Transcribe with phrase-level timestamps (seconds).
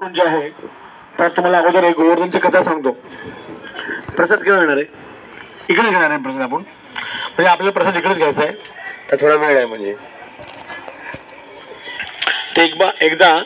[0.00, 0.48] जे आहे
[1.18, 2.90] तर तुम्हाला अगोदर एक गोवर्धनची कथा सांगतो.
[4.16, 4.84] प्रसाद केव्हा येणार आहे?
[5.70, 6.56] इकडे घेणार आहे प्रसाद आपण.
[6.56, 8.52] म्हणजे आपल्याला प्रसाद इकडेच घ्यायचा आहे.
[9.10, 9.94] तर थोडा वेळ आहे म्हणजे.
[12.56, 13.38] ते एकदा एकदा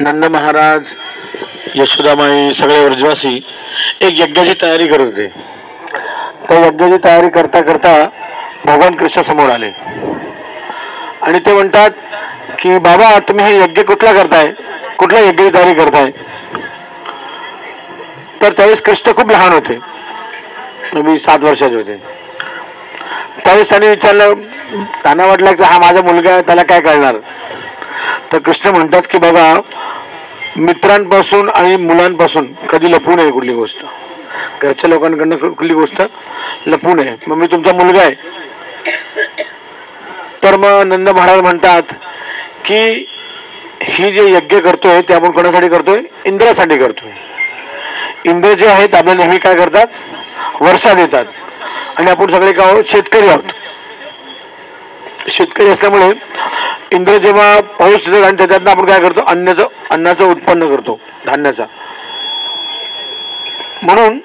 [0.00, 0.94] नंद महाराज
[1.74, 3.40] यशोदामाई सगळे व्रजवासी
[4.00, 5.28] एक यज्ञाची तयारी करत होते.
[6.48, 7.96] त्या यज्ञाची तयारी करता करता
[8.64, 9.70] भगवान कृष्ण समोर आले.
[11.22, 11.90] आणि ते म्हणतात
[12.64, 14.46] की बाबा तुम्ही हे यज्ञ कुठला करताय?
[14.98, 16.10] कुठला यज्ञाची तयारी करताय?
[18.42, 19.78] तर त्यावेळेस कृष्ण खूप लहान होते.
[21.02, 21.96] मी सात वर्षाचे होते.
[23.44, 24.32] त्यावेळेस त्याने विचारलं
[25.02, 27.16] त्यांना वाटलं की हा माझा मुलगा आहे त्याला काय कळणार
[28.32, 29.60] तर कृष्ण म्हणतात की बाबा
[30.56, 33.84] मित्रांपासून आणि मुलांपासून कधी लपवू नये कुठली गोष्ट.
[34.62, 36.02] घरच्या लोकांकडनं कुठली गोष्ट
[36.66, 37.14] लपवू नये.
[37.26, 38.14] मग मी तुमचा मुलगा आहे.
[40.42, 41.94] तर मग नंद महाराज म्हणतात
[42.64, 43.06] की
[43.82, 46.00] ही जे यज्ञ करतोय ते आपण कोणासाठी करतोय?
[46.24, 47.10] इंद्रासाठी करतोय.
[48.24, 49.86] इंद्र जे आहेत आपल्या नेहमी काय करतात?
[50.60, 51.24] वर्षा देतात.
[51.96, 52.84] आणि आपण सगळे काय आहोत?
[52.84, 53.42] शेतकरी आहोत.
[55.28, 56.10] शेतकरी असल्यामुळे
[56.92, 59.20] इंद्र जेव्हा पाऊस देतात आणि त्याच्यातनं आपण काय करतो?
[59.26, 61.64] अन्नाचं अन्नाचं उत्पन्न करतो धान्याचा.
[63.82, 64.18] म्हणून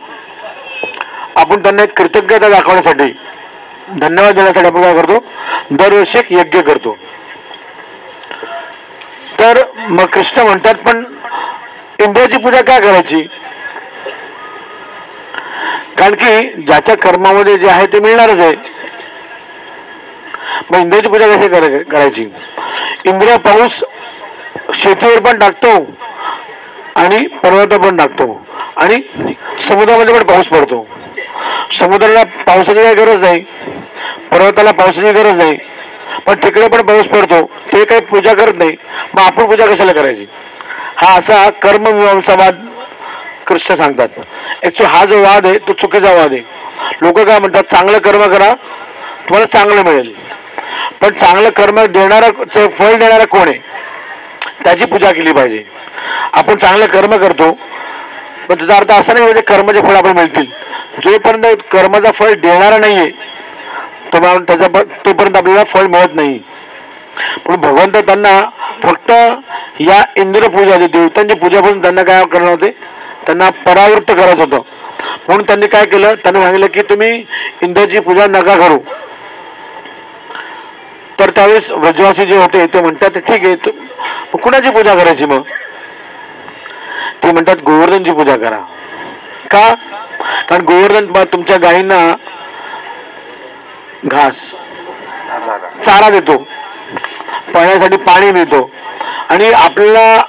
[1.35, 3.11] आपण त्यांना एक कृतज्ञता दाखवण्यासाठी
[3.99, 5.25] धन्यवाद देण्यासाठी आपण काय करतो?
[5.71, 6.97] दरवर्षी एक यज्ञ करतो.
[9.39, 11.03] तर मग कृष्ण म्हणतात पण
[12.03, 13.21] इंद्राची पूजा काय करायची?
[15.97, 18.53] कारण की ज्याच्या कर्मामध्ये जे आहे ते मिळणारच आहे.
[20.71, 21.47] मग इंद्राची पूजा कशी
[21.83, 22.23] करायची?
[23.05, 23.81] इंद्र पाऊस
[24.73, 25.69] शेतीवर पण टाकतो
[26.95, 28.45] आणि पर्वतावर पण टाकतो
[28.75, 29.01] आणि
[29.67, 30.85] समुद्रामध्ये पण पाऊस पडतो.
[31.79, 33.43] समुद्राला पावसाची काही गरज नाही.
[34.31, 35.57] पर्वताला पावसाची गरज नाही.
[36.25, 38.71] पण तिकडे पण पाऊस पडतो ते काही पूजा करत नाही.
[39.13, 40.25] मग आपण पूजा कशाला करायची?
[40.95, 42.65] हा असा कर्ममीमांसावाद
[43.47, 44.07] कृष्ण सांगतात.
[44.63, 46.41] ॲक्च्युली हा जो वाद आहे तो चुकीचा वाद आहे.
[47.01, 48.53] लोक काय म्हणतात चांगलं कर्म करा
[49.29, 50.13] तुम्हाला चांगलं मिळेल.
[51.01, 53.57] पण चांगलं कर्म देणारा च- फळ देणारा कोण आहे?
[54.63, 55.63] त्याची पूजा केली पाहिजे.
[56.33, 57.51] आपण चांगलं कर्म करतो
[58.49, 60.45] पण त्याचा अर्थ असा नाही म्हणजे कर्माचे फळ आपण मिळतील.
[61.03, 63.11] जोपर्यंत कर्माचा फळ देणारा नाहीये
[64.13, 66.39] तो त्याचा तोपर्यंत आपल्याला फळ मिळत नाही.
[67.45, 68.49] पण भगवंत त्यांना
[68.83, 69.11] फक्त
[69.79, 72.71] या इंद्रपूजा देवतांची पूजा करून त्यांना काय करणार होते?
[73.25, 74.57] त्यांना परावृत्त करायचं होतं.
[75.27, 76.13] म्हणून त्यांनी काय केलं?
[76.13, 77.25] त्यांनी सांगितलं की तुम्ही
[77.61, 78.77] इंद्राची पूजा नका करू.
[81.19, 85.41] तर त्यावेळेस व्रजवासी जे होते ते म्हणतात ठीक आहे तू- कुणाची पूजा करायची मग?
[87.23, 88.59] ते म्हणतात गोवर्धनची पूजा करा.
[89.51, 89.75] का?
[90.49, 92.15] कारण गोवर्धन तुमच्या गायींना
[94.05, 94.35] घास.
[95.85, 96.37] चारा देतो.
[97.53, 98.69] पाण्यासाठी पाणी देतो.
[99.29, 100.21] आणि आपल्याला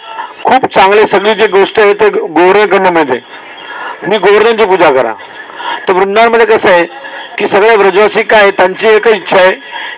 [0.45, 3.19] खूप चांगले सगळी जी गोष्ट आहे ते गोवर्धनकडनं मिळते
[4.09, 5.13] मी गोवर्धनची पूजा करा.
[5.89, 6.85] तर वृंदावनमध्ये कसं आहे
[7.39, 9.53] की सगळे व्रजवासी काय त्यांची एकच इच्छा आहे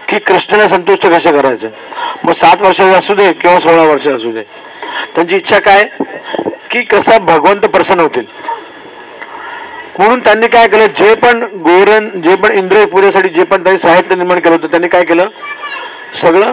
[0.09, 1.69] की कृष्णाला संतुष्ट कसं करायचं.
[2.25, 4.43] मग सात वर्षाचे असू दे किंवा सोळा वर्ष असू दे.
[5.15, 5.85] त्यांची इच्छा काय
[6.71, 8.25] की कसा भगवंत प्रसन्न होतील.
[9.99, 10.87] म्हणून त्यांनी काय केलं?
[10.97, 14.89] जे पण गोरण जे पण इंद्रिय पूजेसाठी जे पण त्यांनी साहित्य निर्माण केलं होतं त्यांनी
[14.89, 15.29] काय केलं?
[16.21, 16.53] सगळं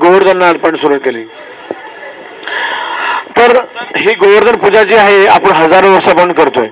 [0.00, 1.24] गोवर्धनला अर्पण सुरू केली.
[3.36, 3.56] तर
[3.96, 6.68] ही गोवर्धन पूजा जी आहे आपण हजारो वर्षापासून करतोय.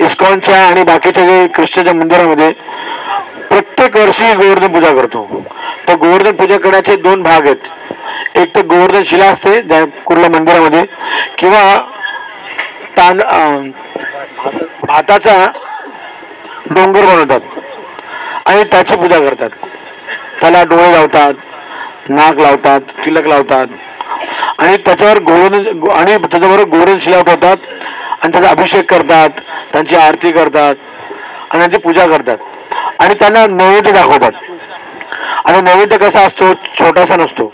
[0.00, 2.50] इस्कॉनच्या आणि बाकीच्या जे कृष्णाच्या मंदिरामध्ये
[3.50, 5.26] प्रत्येक वर्षी गोवर्धन पूजा करतो.
[5.88, 8.36] तर गोवर्धन पूजा करण्याचे दोन भाग आहेत.
[8.38, 9.60] एक तर गोवर्धन शिला असते
[10.06, 10.82] कुर्ला मंदिरामध्ये
[11.38, 11.60] किंवा
[12.98, 13.20] तांद
[14.86, 15.36] भाताचा
[16.70, 17.40] डोंगर बनवतात.
[18.46, 19.50] आणि त्याची पूजा करतात.
[20.40, 21.34] त्याला डोळे लावतात
[22.08, 23.66] नाक लावतात तिलक लावतात.
[24.58, 27.56] आणि त्याच्यावर गोवर्धन आणि त्याच्याबरोबर गोवर्धन शिला ठेवतात
[28.22, 29.40] आणि त्याचा अभिषेक करतात
[29.72, 30.74] त्यांची आरती करतात
[31.50, 32.36] आणि त्यांची पूजा करतात.
[32.98, 34.32] आणि त्यांना नैवेद्य दाखवतात.
[35.44, 36.52] आणि नैवेद्य कसा असतो?
[36.54, 37.52] छोटासा नसतो.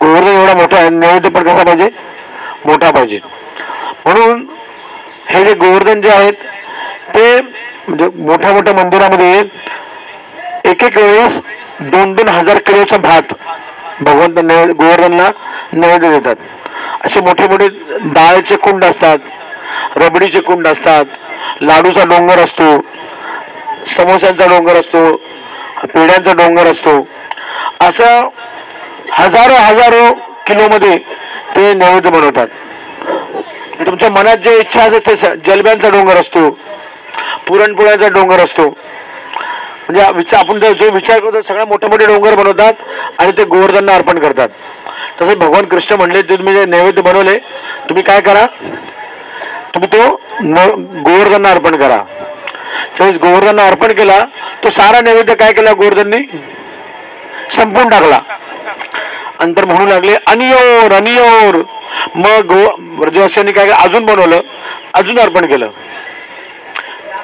[0.00, 1.88] गोवर्धन एवढा मोठा आहे नैवेद्य पण कसा पाहिजे?
[2.66, 3.20] मोठा पाहिजे.
[4.06, 4.44] म्हणून
[5.28, 6.44] हे जे गोवर्धन जे आहेत
[7.14, 9.38] ते म्हणजे मोठ्या मोठ्या मंदिरामध्ये
[10.70, 11.38] एक एक वेळेस
[11.80, 13.32] दोन दोन हजार किलोचा भात
[14.00, 15.28] भगवंत नैवेद्य गोवर्धनला
[15.72, 16.36] नैवेद्य देतात.
[17.04, 17.68] असे मोठे मोठे
[18.14, 22.64] डाळचे कुंड असतात रबडीचे कुंड असतात लाडूचा डोंगर असतो
[23.96, 25.10] समोस्यांचा डोंगर असतो
[25.84, 26.96] पेढ्यांचा डोंगर असतो.
[27.80, 28.28] असं
[29.12, 30.12] हजारो हजारो
[30.46, 30.96] किलोमध्ये
[31.56, 32.46] ते नैवेद्य बनवतात.
[33.80, 36.50] तुमच्या मनात जे इच्छा असते ते जलब्यांचा डोंगर असतो.
[37.46, 38.62] पुरणपोळ्याचा डोंगर असतो.
[38.62, 42.72] म्हणजे विचार आपण जो जो विचार करतो सगळ्या मोठे मोठे डोंगर बनवतात
[43.18, 44.48] आणि ते गोवर्धनला अर्पण करतात.
[45.22, 47.34] तसे भगवान कृष्ण म्हणले ते तुम्ही जे नैवेद्य बनवले
[47.88, 48.46] तुम्ही काय करा?
[49.74, 51.96] तुम्ही तो न- गोवर्धनला अर्पण करा.
[52.96, 54.24] त्यावेळेस गोवर्धनला अर्पण केला
[54.64, 56.38] तो सारा नैवेद्य काय केला गोवर्धननी?
[57.50, 58.18] संपून टाकला.
[59.40, 60.14] अंतर म्हणू लागले.
[60.26, 61.62] अनियोर अनियोर.
[62.14, 63.76] मग गो ब्रजवासियांनी काय केलं?
[63.76, 64.38] अजून बनवलं.
[64.94, 65.70] अजून अर्पण केलं.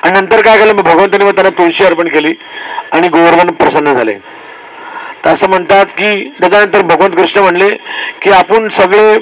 [0.03, 0.73] आणि नंतर काय केलं?
[0.73, 2.35] मग भगवंतांनी मग त्यांना तुळशी अर्पण केली
[2.93, 4.15] आणि गोवर्धन प्रसन्न झाले.
[5.25, 7.69] तर असं म्हणतात की त्याच्यानंतर भगवंत कृष्ण म्हणले
[8.23, 9.19] की आपण सगळे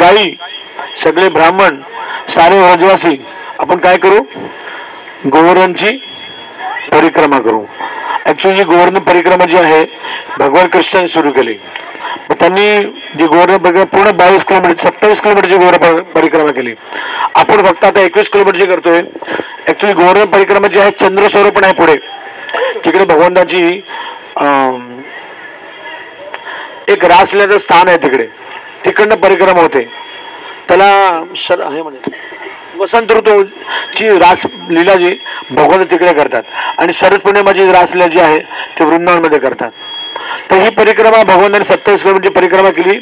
[0.00, 0.34] गायी
[1.02, 1.80] सगळे ब्राह्मण
[2.28, 3.24] सारे व्रजवासी
[3.58, 4.18] आपण काय करू?
[5.26, 5.98] गोवर्धनची
[6.92, 7.64] परिक्रमा करू.
[8.28, 9.84] ऍक्च्युली गोवर्धन परिक्रमा जी आहे
[10.38, 11.54] भगवान कृष्णाने सुरू केली.
[12.30, 12.66] मग त्यांनी
[13.18, 16.74] जी गोवर्धन परिक्रमा पूर्ण बावीस किलोमीटर सत्तावीस किलोमीटरची गोवर्धन परिक्रमा केली.
[17.34, 19.00] आपण फक्त आता एकवीस किलोमीटरची करतोय
[19.68, 21.96] ॲक्च्युली गोवर्धन परिक्रमा जी आहे चंद्रस्वरूप पण आहे पुढे.
[22.84, 23.62] तिकडे भगवंताची
[26.92, 28.26] एक रासल्याचं स्थान आहे तिकडे.
[28.84, 29.88] तिकडनं परिक्रमा होते.
[30.68, 32.14] त्याला सर हे म्हणे
[32.78, 35.10] वसंत ऋतूची रास लीला जी
[35.50, 36.42] भगवंत तिकडे करतात.
[36.78, 38.38] आणि शरद पौर्णिमाची रासलीला जी आहे
[38.78, 39.70] ते वृंदावनमध्ये करतात.
[40.50, 42.98] तर ही परिक्रमा भगवंताने सत्तावीस किलोमीटरची परिक्रमा केली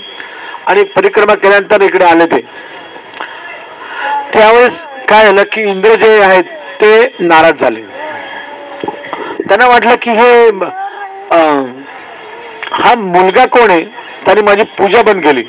[0.67, 2.41] आणि परिक्रमा केल्यानंतर इकडे आले ते.
[4.33, 6.45] त्यावेळेस काय झालं की इंद्र जे आहेत
[6.81, 7.81] ते नाराज झाले.
[9.49, 10.51] त्यांना वाटलं की हे
[12.75, 13.81] हा मुलगा कोण आहे?
[14.25, 15.43] त्याने माझी पूजा बंद केली.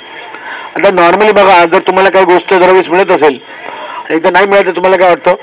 [0.75, 3.37] आता नॉर्मली बघा जर तुम्हाला काही गोष्ट दरवेळेस मिळत असेल
[4.09, 5.35] एकदा नाही मिळत तर तुम्हाला काय वाटतं?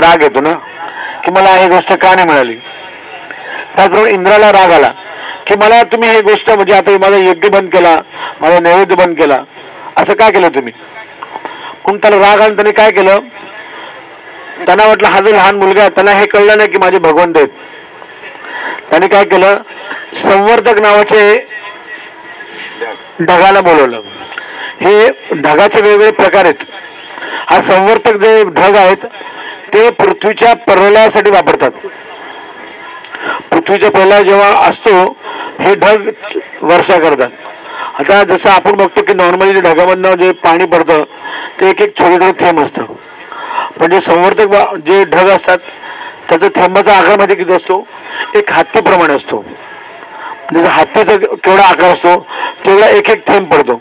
[0.00, 0.52] राग येतो ना?
[1.24, 2.54] की मला ही गोष्ट का नाही मिळाली?
[3.76, 4.90] त्याचबरोबर इंद्राला राग आला
[5.46, 7.96] की मला तुम्ही हे गोष्ट म्हणजे आता माझा यज्ञ बंद केला
[8.40, 9.36] माझा नैवेद्य बंद केला
[9.96, 10.72] असं का केलं तुम्ही?
[11.86, 13.18] पण त्याला राग आणून त्याने काय केलं?
[14.66, 17.48] त्यांना वाटलं हा जो लहान मुलगा आहे त्याला हे कळलं नाही की माझे भगवंत आहेत.
[18.90, 19.56] त्याने काय केलं?
[20.14, 21.36] संवर्धक नावाचे
[23.20, 24.00] ढगाला बोलवलं.
[24.80, 26.64] हे ढगाचे वेगवेगळे प्रकार आहेत.
[27.50, 29.06] हा संवर्धक जे ढग आहेत
[29.74, 31.70] ते पृथ्वीच्या प्रलयासाठी वापरतात.
[33.50, 35.16] पृथ्वीचा प्रलय जेव्हा असतो
[35.60, 36.08] हे ढग
[36.62, 37.30] वर्षा करतात.
[37.98, 41.02] आता जसं आपण बघतो की नॉर्मली जे ढगामधनं जे पाणी पडतं
[41.60, 42.84] ते एक एक छोटे छोटे थेंब असतं.
[43.78, 45.58] पण जे संवर्धक जे ढग असतात
[46.28, 47.86] त्याचा थेंबाचा आकारमध्ये किती असतो?
[48.34, 49.36] एक हत्तीप्रमाणे असतो.
[49.36, 52.26] म्हणजे जसं हत्तीचा केवढा आकार असतो
[52.66, 53.80] तेवढा एक एक थेंब पडतो.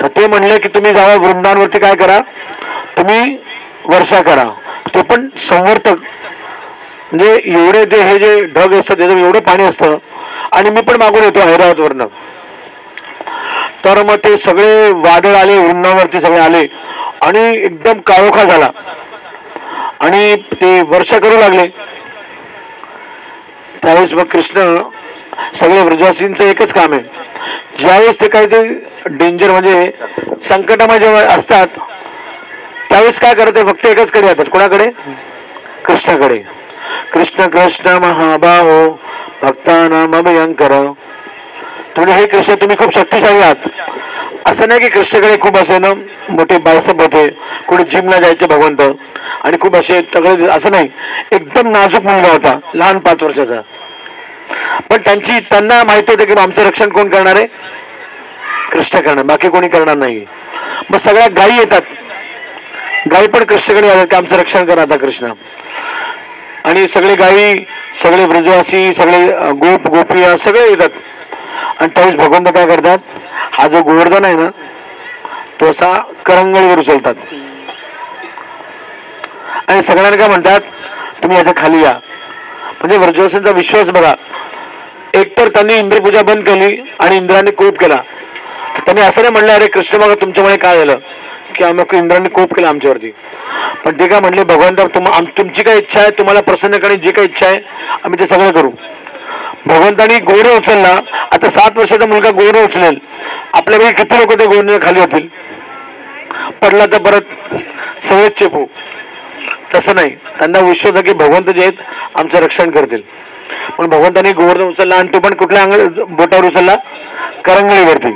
[0.00, 2.18] तर ते म्हणले की तुम्ही जावा वृंदावनवरती काय करा?
[2.96, 3.36] तुम्ही
[3.84, 4.44] वर्षा करा.
[4.94, 5.94] ते पण संवर्धक
[7.12, 9.96] म्हणजे एवढे ते हे जे ढग असतात त्याचं एवढं पाणी असतं.
[10.52, 12.06] आणि मी पण मागून येतो हैदराबादवरनं.
[13.84, 16.66] तर मग ते सगळे वादळ आले वृंदावरती सगळे आले.
[17.22, 18.66] आणि एकदम काळोखा झाला.
[20.00, 21.66] आणि ते वर्षा करू लागले.
[23.82, 24.76] त्यावेळेस मग कृष्ण
[25.54, 27.02] सगळे ब्रजवासींचं एकच काम आहे.
[27.78, 29.90] ज्यावेळेस ते काहीतरी डेंजर म्हणजे
[30.48, 31.78] संकटामध्ये जेव्हा असतात
[32.88, 34.86] त्यावेळेस काय करत फक्त एकच कडे येतात कोणाकडे?
[35.86, 36.38] कृष्णाकडे.
[37.12, 38.88] कृष्ण कृष्ण महाबाहो
[39.42, 40.72] भक्तानाम मभयंकर
[41.96, 43.68] तुम्ही हे कृष्ण तुम्ही खूप शक्तिशाली आहात.
[44.48, 45.88] असं नाही की कृष्णाकडे खूप असे ना
[46.28, 47.28] मोठे बायसप होते.
[47.68, 48.82] कुठे जिमला जायचे भगवंत.
[49.44, 50.88] आणि खूप असे तगडे असं नाही.
[51.32, 52.58] एकदम नाजूक मुलगा होता.
[52.74, 53.60] लहान पाच वर्षाचा.
[54.90, 57.46] पण त्यांची त्यांना माहिती होतं की आमचं रक्षण कोण करणार आहे?
[58.72, 59.24] कृष्ण करणार.
[59.24, 60.24] बाकी कोणी करणार नाही.
[60.90, 61.82] मग सगळ्या गायी येतात.
[63.12, 65.32] गायी पण कृष्णाकडे येतात की आमचं रक्षण करा आता कृष्ण.
[66.64, 67.54] आणि सगळे गायी
[68.02, 70.88] सगळे ब्रजवासी सगळे गोप गोपिया सगळे येतात.
[71.78, 72.98] आणि त्यावेळेस भगवंत काय करतात?
[73.52, 74.48] हा जो गोवर्धन आहे ना
[75.60, 75.92] तो असा
[76.26, 77.14] करंगळीवर उचलतात
[79.68, 80.60] आणि सगळ्यांना काय म्हणतात?
[81.22, 81.92] तुम्ही याच्या खाली या.
[82.80, 84.12] म्हणजे व्रजवासींचा विश्वास बघा.
[85.14, 87.96] एकतर त्यांनी इंद्रपूजा बंद केली आणि इंद्राने कोप केला.
[88.76, 90.98] तर त्यांनी असं नाही म्हणलं अरे कृष्ण बघा तुमच्यामुळे काय झालं?
[91.54, 93.10] की आम्ही इंद्राने कोप केला आमच्यावरती.
[93.84, 95.04] पण ते काय म्हणले भगवंत तुम
[95.38, 97.58] तुमची काय इच्छा आहे तुम्हाला प्रसन्न करणे जी काय इच्छा आहे
[98.04, 98.70] आम्ही ते सगळं करू.
[99.68, 101.00] भगवंतानी गोरे उचलला
[101.32, 102.98] आता सात वर्षाचा मुलगा गोरे उचलेल.
[103.52, 105.26] आपल्याकडे किती लोक ते गोरे खाली होतील?
[106.62, 107.54] पडला तर परत
[108.08, 108.64] सगळेच चेपू.
[109.74, 110.10] तसं नाही.
[110.38, 111.72] त्यांना विश्वास आहे की भगवंत जे आहेत
[112.14, 113.02] आमचं रक्षण करतील.
[113.78, 116.74] पण भगवंतानी गोवर्धन उचलला आणि तो पण कुठल्या अंग बोटावर उचलला?
[117.44, 118.10] करंगळीवरती.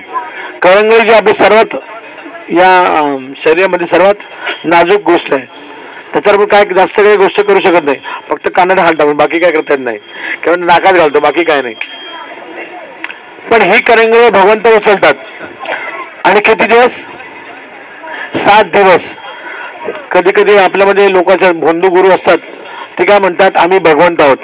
[0.62, 1.76] करंगळी जी आपली सर्वात
[2.50, 4.14] या शरीरामध्ये सर्वात
[4.64, 5.71] नाजूक गोष्ट आहे.
[6.12, 7.96] त्याच्यावर आपण काय जास्त काही गोष्ट करू शकत नाही.
[8.30, 9.98] फक्त कानात हात टाकून बाकी काय करता येत नाही.
[10.42, 11.74] किंवा नाकात घालतो बाकी काय नाही.
[13.50, 15.14] पण ही करंगळ भगवंत उचलतात.
[16.24, 17.04] आणि किती दिवस?
[18.34, 19.16] सात दिवस.
[20.10, 22.38] कधी कधी आपल्यामध्ये लोकांचे भोंदू गुरु असतात.
[22.98, 24.36] ते काय म्हणतात आम्ही भगवंत आहोत.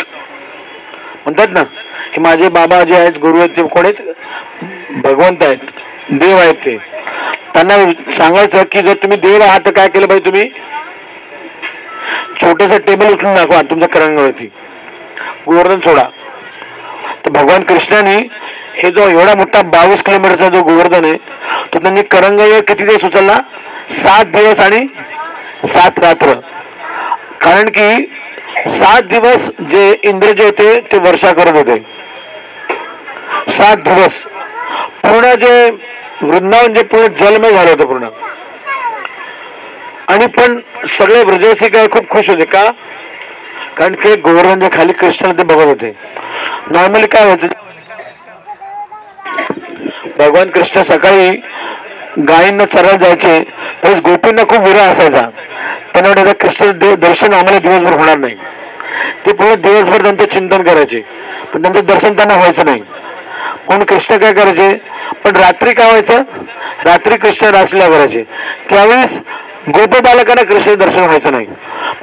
[1.24, 1.62] म्हणतात ना
[2.14, 4.02] की माझे बाबा जे आहेत गुरु आहेत ते कोण आहेत?
[4.90, 5.58] भगवंत आहेत.
[6.10, 6.76] देव आहेत ते.
[7.54, 7.76] त्यांना
[8.12, 10.50] सांगायचं की जर तुम्ही देव आहात तर काय केलं पाहिजे तुम्ही?
[12.40, 14.46] छोटंसं टेबल उचलून दाखवा तुमच्या करंगावरती
[15.46, 16.02] गोवर्धन सोडा.
[17.24, 18.16] तर भगवान कृष्णाने
[18.74, 21.16] हे जो एवढा मोठा बावीस किलोमीटरचा जो गोवर्धन आहे
[21.74, 23.38] तो त्यांनी करंगावर किती दिवस उचलला?
[23.90, 24.86] सात दिवस आणि
[25.68, 26.34] सात रात्र.
[27.40, 28.12] कारण की
[28.68, 31.78] सात दिवस जे इंद्र जे होते ते वर्षा करत होते.
[33.48, 34.22] सात दिवस.
[35.02, 35.70] पूर्ण जे
[36.22, 38.08] वृंदावन जे पूर्ण जलमय झालं होतं पूर्ण.
[40.08, 42.44] आणि पण सगळे ब्रजवासी काय खूप खुश होते.
[42.44, 42.70] का?
[43.76, 45.92] कारण की गोवर्धनच्या खाली कृष्ण ते बघत होते.
[46.70, 47.46] नॉर्मली काय व्हायचं?
[50.18, 51.30] भगवान कृष्ण सकाळी
[52.28, 53.40] गायींना चरायला जायचे.
[53.84, 55.20] तसेच गोपींना खूप विरह असायचा.
[55.92, 58.34] त्यांना वाटायचं कृष्ण देव दर्शन आम्हाला दिवसभर होणार नाही.
[59.26, 61.00] ते पूर्ण दिवसभर त्यांचं चिंतन करायचे.
[61.54, 62.82] पण त्यांचं दर्शन त्यांना व्हायचं नाही.
[63.68, 64.74] म्हणून कृष्ण काय करायचे?
[65.24, 66.22] पण रात्री काय व्हायचं?
[66.84, 68.22] रात्री कृष्ण रासल्या करायचे.
[68.68, 69.20] त्यावेळेस
[69.74, 71.46] गोप बालकांना कृष्ण दर्शन व्हायचं नाही.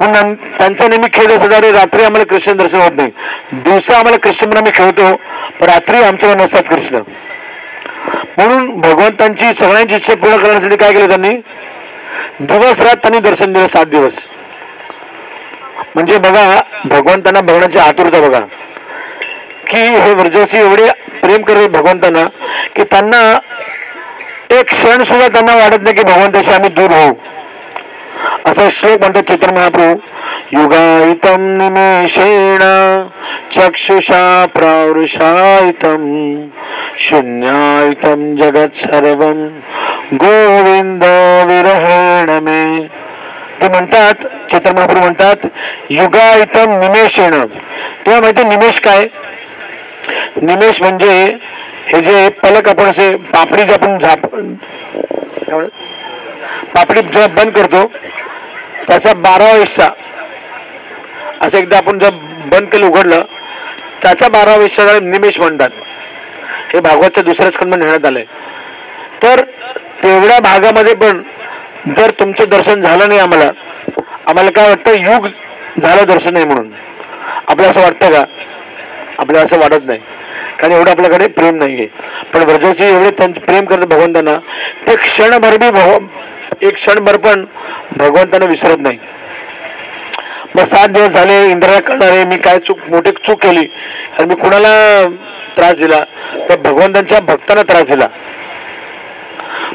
[0.00, 3.10] म्हणून त्यांचा नेहमी खेळ असं अरे रात्री आम्हाला कृष्ण दर्शन होत नाही.
[3.52, 5.14] दिवसा आम्हाला कृष्ण म्हणून आम्ही खेळतो
[5.60, 7.00] पण रात्री आमच्या मनात नसतात कृष्ण
[8.38, 11.36] म्हणून भगवंतांची सगळ्यांची इच्छा पूर्ण करण्यासाठी काय केलं त्यांनी?
[12.40, 14.18] दिवस रात त्यांनी दर्शन दिलं सात दिवस.
[15.94, 18.40] म्हणजे बघा भगवंतांना बघण्याची आतुरता बघा.
[19.68, 20.90] की हे व्रजसी एवढे
[21.22, 22.24] प्रेम करत भगवंतांना
[22.76, 23.20] की त्यांना
[24.50, 27.12] एक क्षण सुद्धा त्यांना वाटत नाही की भगवंताशी आम्ही दूर होऊ.
[28.46, 32.62] असा श्लोक म्हणतात चैतन्य महाप्रभू युगायतम निमेषेण
[33.54, 36.04] चक्षुषा प्रावृषायितम
[36.98, 39.24] शून्यायितम जगत सर्व
[40.22, 41.04] गोविंद
[41.50, 42.62] विरहेण मे।
[43.60, 45.46] ते म्हणतात चैतन्य महाप्रभू म्हणतात
[45.90, 47.30] युगायितम निमेषेण.
[47.30, 49.06] तेव्हा माहिती निमेष काय?
[50.42, 51.38] निमेष म्हणजे
[51.88, 54.34] हे जे पलक आपण असे पापडी जे आपण झाप
[56.76, 57.84] पापडी जेव्हा बंद करतो
[58.86, 59.88] त्याचा बारावा हिस्सा
[61.40, 62.10] असं एकदा आपण जर
[62.52, 63.20] बंद केलं उघडलं
[64.02, 65.70] त्याचा बारावा हिस्सा निमेष म्हणतात.
[66.72, 68.24] हे भागवतच्या दुसऱ्या स्कंद नेण्यात आलंय.
[69.22, 69.40] तर
[70.02, 71.22] तेवढ्या भागामध्ये पण
[71.96, 73.50] जर तुमचं दर्शन झालं नाही आम्हाला
[74.26, 75.26] आम्हाला काय वाटतं युग
[75.80, 76.70] झालं दर्शन नाही म्हणून.
[77.48, 78.22] आपल्याला असं वाटतं का?
[79.18, 79.98] आपल्याला असं वाटत नाही.
[80.58, 81.86] कारण एवढं आपल्याकडे प्रेम नाही आहे
[82.32, 84.34] पण व्रजाशी एवढे त्यांचे प्रेम करत भगवंतांना
[84.86, 85.98] ते क्षणभर बी भगव
[86.62, 87.44] एक क्षणभर पण
[87.96, 88.98] भगवंतांना विसरत नाही.
[90.54, 93.66] मग सात दिवस झाले इंद्राला कळणारे मी काय चूक मोठी चूक केली.
[94.18, 95.06] आणि मी कुणाला
[95.56, 96.00] त्रास दिला?
[96.48, 98.06] तर भगवंतांच्या भक्तांना त्रास दिला.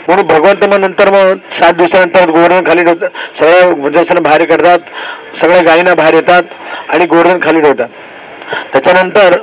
[0.08, 3.10] म्हणून भगवंत मग नंतर मग सात दिवसानंतर गोवर्धन खाली ठेवतात.
[3.38, 4.80] सगळ्या वजसांना बाहेर काढतात.
[5.36, 6.44] सगळ्या गायींना बाहेर येतात
[6.90, 7.88] आणि गोवर्धन खाली ठेवतात.
[8.74, 9.36] त्याच्यानंतर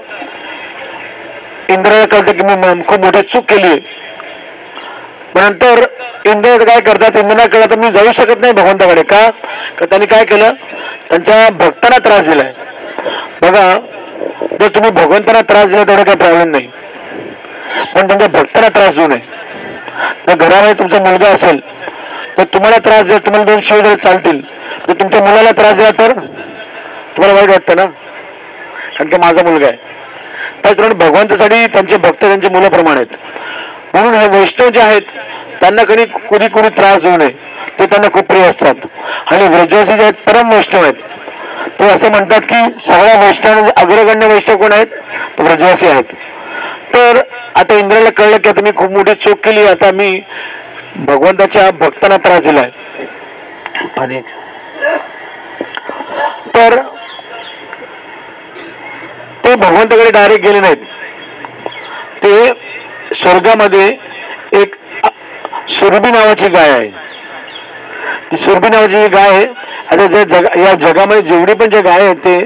[1.68, 3.78] इंद्राला कळतं की मी खूप मोठी चूक केली
[5.38, 5.84] नंतर
[6.26, 9.02] इंद्र काय करतात इंद्राला कळलं तर मी जाऊ शकत नाही भगवंताकडे.
[9.02, 9.30] का?
[9.80, 10.52] त्यांनी काय केलं?
[11.08, 12.52] त्यांच्या भक्तांना त्रास दिलाय.
[13.42, 13.68] बघा
[14.60, 16.68] जर तुम्ही भगवंतांना त्रास दिला तेवढा काही प्रॉब्लेम नाही.
[17.94, 19.18] पण त्यांच्या भक्तांना त्रास देऊ नये.
[20.26, 21.60] तर घरामध्ये तुमचा मुलगा असेल
[22.38, 24.40] तर तुम्हाला त्रास द्या तुम्हाला दोन शिव जर चालतील
[24.86, 27.84] तर तुमच्या मुलाला त्रास दिला तर तुम्हाला वाईट वाटतं ना?
[28.98, 29.76] कारण की माझा मुलगा आहे.
[30.62, 33.16] त्याचप्रमाणे भगवंतासाठी त्यांचे भक्त त्यांचे मुलाप्रमाणे आहेत.
[33.94, 35.02] म्हणून हे वैष्णव जे आहेत
[35.60, 37.28] त्यांना कधी कुणी कुणी त्रास होऊ नये.
[37.78, 38.74] ते त्यांना खूप प्रिय असतात.
[39.26, 40.94] आणि व्रजवासी जे आहेत परम वैष्णव आहेत.
[41.80, 44.86] ते असं म्हणतात की सगळ्या वैष्णव अग्रगण्य वैष्णव कोण आहेत?
[45.38, 46.04] व्रजवासी आहेत.
[46.94, 47.20] तर
[47.54, 50.20] आता इंद्राला कळलं की आता मी खूप मोठी चूक केली आता मी
[50.96, 52.70] भगवंताच्या भक्तांना त्रास दिलाय.
[53.98, 54.20] आणि
[56.54, 56.76] तर
[59.44, 60.76] ते भगवंताकडे डायरेक्ट गेले नाहीत.
[62.22, 62.50] ते
[63.16, 63.86] स्वर्गामध्ये
[64.60, 64.74] एक
[65.68, 66.88] सुरभी नावाची गाय आहे.
[68.30, 69.44] ती सुरभी नावाची जी गाय आहे
[69.90, 72.38] आता जग या जगामध्ये जेवढे पण जे गाय आहेत ते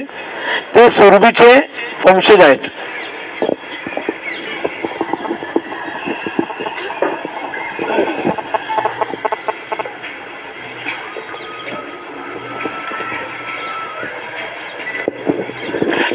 [0.75, 1.55] ते सुरभीचे
[2.05, 2.69] वंशज आहेत.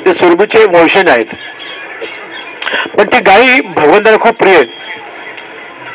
[0.06, 1.36] ते सुरभीचे वंशज आहेत.
[2.98, 4.68] पण ती गायी भगवंताला खूप प्रिय आहेत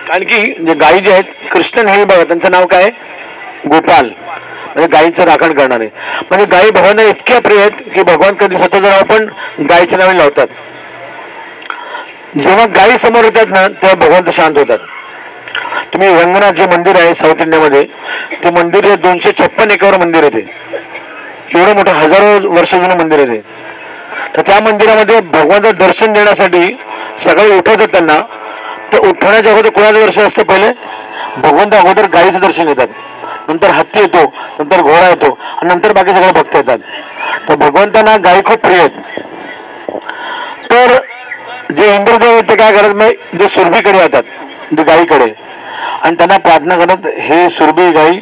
[0.08, 2.90] कारण की गाई गायी जे आहेत कृष्ण हे बघा त्यांचं नाव काय आहे?
[3.66, 4.10] गोपाल.
[4.74, 5.86] म्हणजे गायीचं राखण करणारे.
[6.30, 9.28] म्हणजे गायी भगवानला इतक्या प्रिय आहेत की भगवान कधी स्वतःचं नाव पण
[9.70, 10.46] गायीच्या नावे लावतात.
[12.38, 14.78] जेव्हा गायी समोर येतात ना तेव्हा भगवंत शांत होतात.
[15.92, 17.82] तुम्ही रंगनाथ जे मंदिर आहे साऊथ इंडियामध्ये
[18.44, 20.44] ते मंदिर हे दोनशे छप्पन एकावर मंदिर आहे ते.
[21.58, 23.42] एवढं मोठं हजारो वर्ष जुनं मंदिर आहे ते.
[24.36, 26.76] तर त्या मंदिरामध्ये भगवंत दर्शन देण्यासाठी
[27.18, 28.18] सगळे उठवतात त्यांना.
[28.92, 30.70] तर उठवण्याच्या अगोदर कोणाचं दर्शन असतं पहिले?
[31.36, 32.88] भगवंत अगोदर गाईचं दर्शन घेतात.
[33.48, 34.22] नंतर हत्ती येतो
[34.58, 36.78] नंतर घोडा येतो आणि नंतर बाकी सगळे भक्त येतात.
[37.48, 38.90] तर भगवंतांना गायी खूप प्रिय आहेत.
[40.70, 40.98] तर
[41.76, 44.22] जे इंद्रदेव ते काय करत नाही जे सुरभीकडे येतात
[44.76, 45.32] जे गायीकडे
[46.02, 48.18] आणि त्यांना प्रार्थना करत हे सुरभी गाई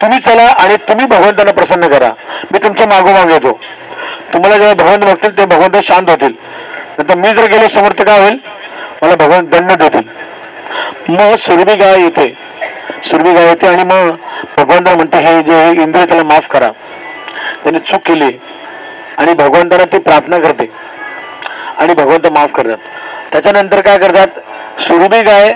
[0.00, 2.08] तुम्ही चला आणि तुम्ही भगवंतांना प्रसन्न करा.
[2.52, 3.58] मी तुमच्या मागोमाग येतो.
[4.34, 6.32] तुम्हाला जेव्हा भगवंत बघतील ते भगवंत शांत होतील.
[6.98, 8.38] नंतर मी जर गेलो समोर ते काय होईल?
[9.02, 10.02] मला भगवंत दंड देतील.
[11.08, 12.38] मग सुरभी गाय येते.
[13.04, 14.16] सुरभी गाय येते आणि मग
[14.58, 16.68] भगवंत म्हणते हे जे इंद्र त्याला माफ करा.
[17.62, 18.40] त्याने चूक केली.
[19.18, 20.72] आणि भगवंताला ती प्रार्थना करते.
[21.78, 22.76] आणि भगवंत माफ करतात.
[23.32, 24.26] त्याच्यानंतर काय करतात?
[24.80, 25.52] सुरभी गाय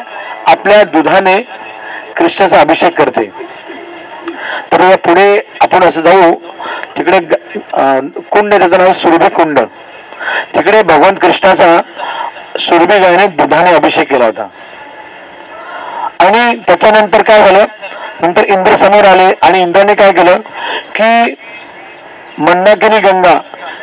[0.46, 1.38] आपल्या दुधाने
[2.16, 3.30] कृष्णाचा अभिषेक करते.
[4.72, 6.32] तर या पुढे आपण असं जाऊ.
[6.96, 9.58] तिकडे कुंड आहे, त्याचं नाव सुरभी कुंड.
[10.54, 11.80] तिकडे भगवान कृष्णाचा
[12.60, 14.46] सुरभी गायने दुधाने अभिषेक केला होता.
[16.20, 17.64] आणि त्याच्यानंतर काय झालं?
[18.20, 20.40] नंतर इंद्र समोर आले आणि इंद्राने काय केलं?
[20.96, 21.34] की
[22.38, 23.34] मंदाकिनी गंगा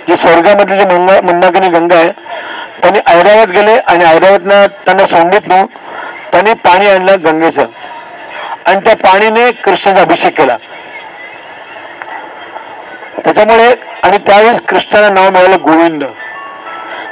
[0.08, 2.10] जी स्वर्गामधली जी मंगा मंदाकिनी गंगा आहे
[2.82, 5.66] त्यांनी ऐरावत गेले आणि ऐरावतनं त्यांना सोंडीतनं
[6.32, 7.66] त्यांनी पाणी आणलं गंगेचं.
[8.66, 10.56] आणि त्या पाणीने कृष्णाचा अभिषेक केला.
[13.24, 13.68] त्याच्यामुळे
[14.04, 16.04] आणि त्यावेळेस कृष्णाला नाव मिळालं गोविंद.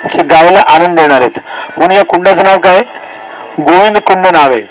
[0.06, 1.40] असे गायला आनंद देणार आहेत.
[1.78, 2.80] म्हणून या कुंडाचं नाव काय?
[3.60, 4.52] गोविंद कुंड नाव.
[4.52, 4.62] आहे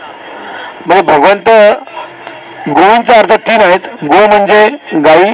[0.87, 1.49] म्हणजे भगवंत
[2.69, 3.89] गोविंदचा अर्थ तीन आहेत.
[4.03, 4.69] गो म्हणजे
[5.05, 5.31] गाई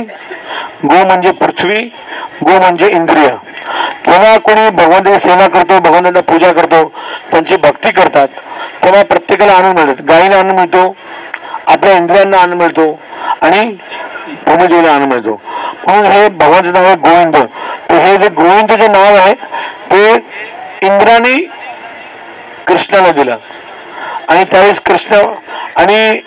[0.85, 1.83] गो म्हणजे पृथ्वी
[2.43, 3.28] गो म्हणजे इंद्रिय.
[4.07, 6.83] जेव्हा कोणी भगवंताची सेवा करतो भगवंतांना पूजा करतो
[7.31, 8.28] त्यांची भक्ती करतात
[8.85, 10.02] तेव्हा प्रत्येकाला आनंद मिळतो.
[10.09, 10.95] गायीला आनंद मिळतो
[11.68, 12.90] आपल्या इंद्रियांना आनंद मिळतो
[13.42, 13.64] आणि
[14.46, 15.40] भूमिदेवीला आनंद मिळतो.
[15.87, 17.37] म्हणून हे भगवानचं नाव आहे गोविंद.
[17.88, 19.32] तर हे जे गोविंद जे नाव आहे
[19.90, 20.14] ते
[20.87, 21.37] इंद्राने
[22.66, 23.37] कृष्णाला दिलं.
[24.28, 25.16] आणि त्यावेळेस कृष्ण
[25.76, 26.20] आणि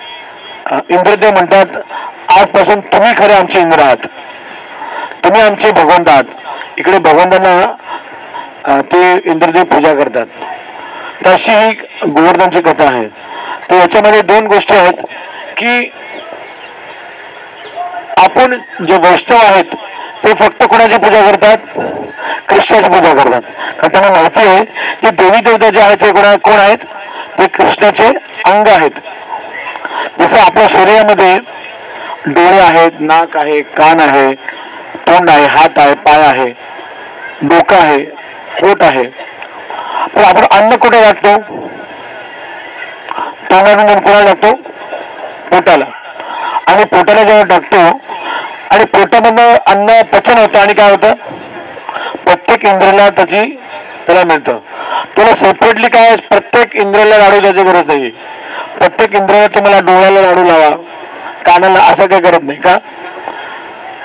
[0.90, 1.78] इंद्रदेव म्हणतात
[2.38, 4.08] आजपासून तुम्ही खरे आमचे इंद्र आहात.
[5.24, 6.24] तुम्ही आमचे भगवंत आहात.
[6.78, 10.26] इकडे भगवंतांना ते इंद्रदेव पूजा करतात.
[11.26, 11.72] तशी ही
[12.06, 13.08] गोवर्धनची कथा आहे.
[13.70, 15.04] तर याच्यामध्ये दोन गोष्टी आहेत.
[15.58, 15.92] की
[18.18, 19.76] आपण जे वैष्णव आहेत
[20.24, 21.58] ते फक्त कोणाची पूजा करतात?
[22.50, 23.42] कृष्णाची पूजा करतात.
[23.80, 24.64] कारण त्यांना माहिती आहे
[25.02, 26.86] की देवी देवता जे आहेत ते कोणा कोण आहेत?
[27.40, 28.08] ते कृष्णाचे
[28.46, 29.00] अंग आहेत.
[30.20, 31.38] जसं आपल्या शरीरामध्ये
[32.26, 34.32] डोळे आहेत नाक आहे कान आहे
[35.08, 36.50] तोंड आहे हात आहे पाय आहे
[37.42, 37.98] डोकं आहे
[38.62, 39.04] पोट आहे.
[40.16, 41.38] पण आपण अन्न कुठे लागतो
[43.50, 44.52] तोंडातून कोणाला लागतो
[45.52, 45.86] पोटाला.
[46.68, 47.78] आणि पोटाला जेव्हा टाकतो
[48.72, 51.14] आणि पोटामधनं अन्न पचन होतं आणि काय होतं?
[52.26, 53.58] प्रत्येक इंद्रियाला त्याची
[54.08, 54.58] त्याला मिळतं.
[55.18, 56.16] तुला सेपरेटली काय?
[56.16, 58.10] प्रत्येक इंद्रियाला लाडू द्यायची गरज नाही.
[58.78, 60.70] प्रत्येक इंद्रियाला तुम्हाला डोळ्याला लाडू लावा.
[61.46, 62.78] कानाला असं काही गरज नाही का?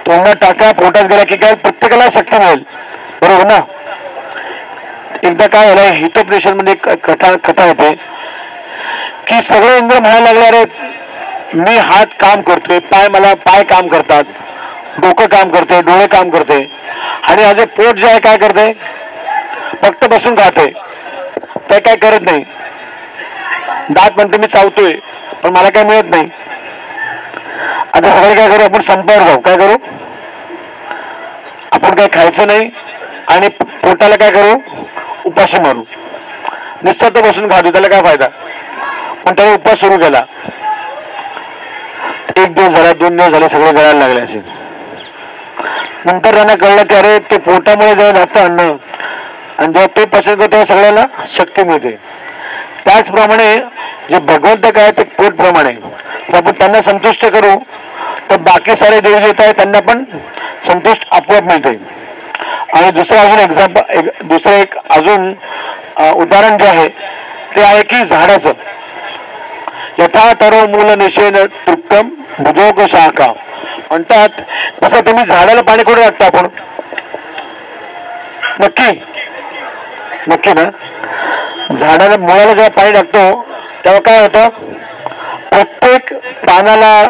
[0.06, 1.54] तोंडात टाका पोटात गेला की काय?
[1.54, 2.62] प्रत्येकाला शक्ती मिळेल.
[3.22, 3.58] बरोबर ना?
[5.22, 7.92] एकदा काय झालं हितोपदेशनमध्ये कथा कथा येते
[9.26, 10.64] की सगळे इंद्र म्हणायला लागले अरे
[11.54, 14.24] मी हात काम करतोय पाय मला पाय काम करतात
[15.00, 16.58] डोकं काम करते डोळे काम करते
[17.22, 18.72] आणि माझे पोट जे आहे काय करते
[19.82, 20.66] फक्त बसून खाते
[21.70, 22.44] ते काय करत नाही.
[23.90, 24.92] दात म्हणते मी चावतोय
[25.42, 26.28] पण मला काय मिळत नाही.
[27.94, 28.62] आता सगळे काय करू?
[28.64, 29.40] आपण संपावर जाऊ.
[29.40, 29.76] काय करू?
[31.72, 32.70] आपण काय खायचं नाही
[33.28, 34.54] आणि पोटाला काय करू?
[35.24, 35.82] उपाशी मारू.
[36.82, 38.26] नुसतं तो बसून खातो त्याला काय फायदा?
[39.26, 40.20] पण त्याने उपवास सुरू केला.
[42.28, 44.38] एक दिवस झाला दोन दिवस झाले सगळे गळायला लागले असे.
[46.06, 50.46] नंतर त्यांना कळलं की अरे ते पोटामुळे जेव्हा जातं अन्न आणि जेव्हा ते पचन करतो
[50.52, 51.04] तेव्हा सगळ्याला
[51.36, 51.90] शक्ती मिळते.
[52.84, 53.54] त्याचप्रमाणे
[54.10, 55.72] जे भगवंत काय ते पोटप्रमाणे.
[55.72, 57.54] जर आपण त्यांना संतुष्ट करू
[58.30, 60.04] तर बाकी सारे देव जे आहेत त्यांना पण
[60.66, 61.76] संतुष्ट आपोआप मिळते.
[62.74, 65.32] आणि दुसरं अजून एक्झाम्पल एक दुसरं एक अजून
[66.22, 66.88] उदाहरण जे आहे
[67.56, 68.52] ते आहे की झाडाचं.
[69.98, 73.32] यथातरो मूल निषेध तृप्तम भुजोग शाखा.
[73.90, 74.40] म्हणतात
[74.82, 76.46] तसं तुम्ही झाडाला पाणी कुठे टाकता आपण?
[78.60, 78.90] नक्की.
[80.28, 80.64] नक्की ना?
[81.76, 83.30] झाडाला मुळाला जेव्हा पाणी टाकतो
[83.84, 84.48] तेव्हा काय होतं?
[85.50, 86.12] प्रत्येक
[86.46, 87.02] पानाला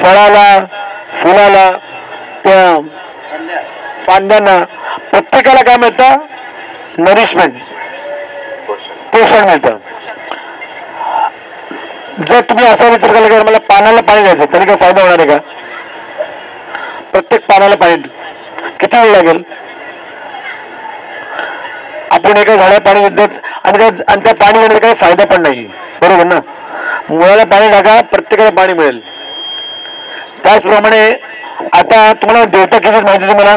[0.00, 0.64] फळाला
[1.14, 1.70] फुलाला
[2.44, 2.78] त्या
[4.06, 4.64] फांद्यांना
[5.10, 6.16] प्रत्येकाला काय मिळतं?
[6.98, 7.58] नरिशमेंट
[9.12, 9.76] पोषण मिळतं.
[12.20, 15.28] जर तुम्ही असा विचार केला की मला पानाला पाणी द्यायचं तरी काय फायदा होणार आहे
[15.28, 15.36] का?
[17.12, 17.96] प्रत्येक पानाला पाणी
[18.80, 19.42] किती वेळ लागेल?
[22.10, 23.28] आपण एका झाडाला पाणी देतात
[23.64, 25.64] आणि त्या आणि त्या पाणी देण्याचा काही फायदा पण नाही.
[26.00, 26.40] बरोबर ना?
[27.08, 29.00] मुळाला पाणी टाका प्रत्येकाला पाणी मिळेल.
[30.44, 31.08] त्याचप्रमाणे
[31.72, 33.56] आता तुम्हाला देवता किती माहिती आहे तुम्हाला?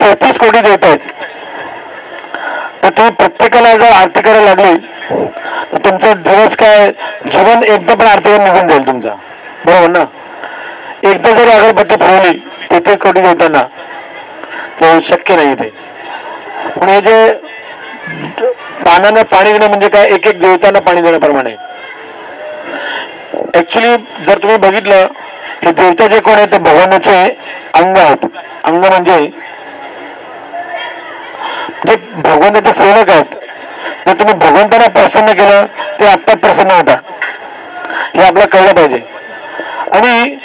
[0.00, 0.98] तेहतीस कोटी देवता आहेत.
[2.82, 6.90] तर तुम्ही प्रत्येकाला जर आरती करायला लागली तुमचा दिवस काय?
[7.26, 9.14] जीवन एकदा पण अर्थ निघून जाईल तुमचा.
[9.66, 10.04] बरोबर ना?
[11.10, 12.32] एकदा जरी अगरबत्ती फिरवली
[12.70, 13.62] तिथे कोटी देवतांना
[14.80, 15.68] तर शक्य नाही ते
[16.76, 17.30] पण हे जे
[18.84, 20.06] पानानं पाणी देणं म्हणजे काय?
[20.06, 21.54] एक एक देवतांना पाणी देण्याप्रमाणे.
[23.58, 23.96] ऍक्च्युली
[24.26, 25.06] जर तुम्ही बघितलं
[25.62, 27.16] हे देवता जे कोण आहेत ते भगवानाचे
[27.74, 28.26] अंग आहेत.
[28.64, 29.18] अंग म्हणजे
[31.86, 33.34] जे भगवानाचे सेवक आहेत
[34.10, 35.66] हे तुम्ही भगवंताला प्रसन्न केलं
[36.00, 36.92] ते आत्ता प्रसन्न होता.
[38.14, 38.98] हे आपल्याला कळलं पाहिजे.
[39.92, 40.36] आणि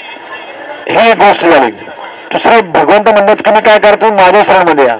[0.89, 1.71] ही एक गोष्ट झाली.
[2.31, 4.95] दुसरं भगवंत म्हणतात की मी काय करतो माझ्या शरणमध्ये या.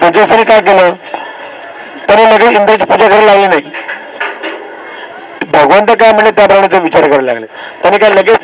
[0.00, 0.90] पूजेसरी काय केलं?
[2.06, 3.62] त्याने लगेच इंद्राची पूजा करायला लागली नाही.
[5.46, 7.46] भगवंत काय म्हणले त्याप्रमाणे ते विचार करायला लागले.
[7.82, 8.38] त्याने काय लगेच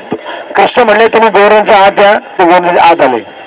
[0.56, 2.14] कृष्ण म्हणले तुम्ही गौरांच्या आत या.
[2.38, 3.42] ते गौरांच्या आत आले.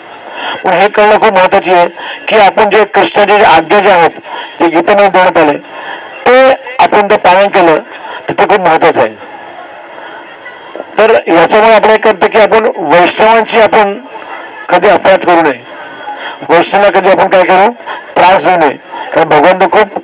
[0.64, 1.88] पण हे कळणं खूप महत्वाची आहे
[2.28, 4.10] की आपण जे कृष्णाचे जे आज्ञा जे आहेत
[4.60, 5.58] ते गीतेमध्ये देण्यात आले
[6.26, 7.76] ते आपण ते पालन केलं
[8.30, 9.36] तर ते खूप महत्वाचं आहे.
[10.98, 14.00] तर याच्यामुळे आपण एक करतो की आपण वैष्णवांची आपण
[14.70, 15.64] कधी अपराध करू नये.
[16.50, 17.72] वैष्णवला कधी आपण काय करू?
[18.16, 18.78] त्रास देऊ नये.
[19.16, 20.00] कारण भगवंत खूप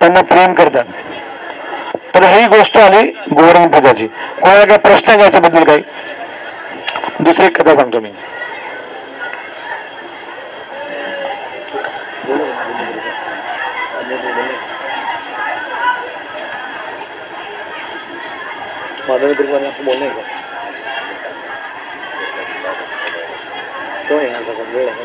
[0.00, 0.84] त्यांना प्रेम करतात.
[2.14, 4.06] तर ही गोष्ट आली गोवर्धन पूजाची
[4.40, 5.82] कोणाला काय प्रश्न आहे याच्याबद्दल काही?
[7.20, 8.10] दुसरी कथा सांगतो मी.
[19.08, 20.22] माधवी दुर्गाने असं बोलने का
[24.08, 24.40] तो यहाँ
[24.72, 25.04] वेळ आहे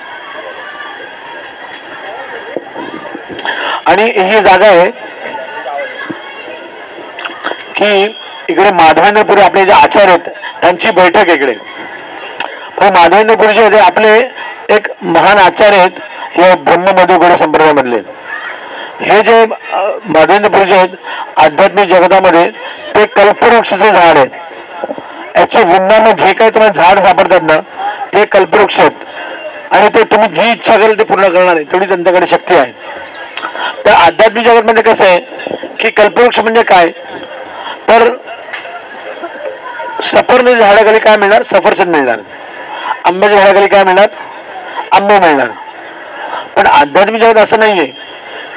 [3.87, 4.89] आणि ही जागा आहे
[7.77, 7.91] की
[8.49, 10.29] इकडे माधवेंद्रपुरी आपले जे आचार्य आहेत
[10.61, 11.53] त्यांची बैठक इकडे.
[12.81, 14.09] व माधवेंद्र गुरुजी होते आपले
[14.75, 15.99] एक महान आचार्य आहेत.
[16.39, 17.97] या ब्रह्ममधुगुण संप्रदायामधले
[19.01, 20.89] हे जे माधवेंद्र गुरुजी आहेत
[21.43, 22.45] आध्यात्मिक जगतामध्ये
[22.95, 24.25] ते कल्पवृक्षाचे झाड आहे
[25.41, 27.57] ऍक्च्युअली वृंदामध्ये जे काही तुम्हाला झाड सापडतात ना
[28.13, 29.05] ते कल्पवृक्ष आहेत.
[29.71, 32.71] आणि ते तुम्ही जी इच्छा करेल ते पूर्ण करणार आहे तेवढी त्यांच्याकडे शक्ती आहे.
[33.85, 35.19] तर आध्यात्मिक जगतमध्ये कसं आहे
[35.79, 36.87] की कल्पवृक्ष म्हणजे काय?
[37.89, 38.09] तर
[40.03, 41.43] सफर झाडाखाली काय मिळणार?
[41.51, 42.19] सफरचंद मिळणार.
[43.05, 44.07] आंब्याच्या झाडाखाली काय मिळणार?
[44.91, 45.47] आंबे मिळणार.
[46.57, 47.85] पण आध्यात्मिक जगात असं नाहीये.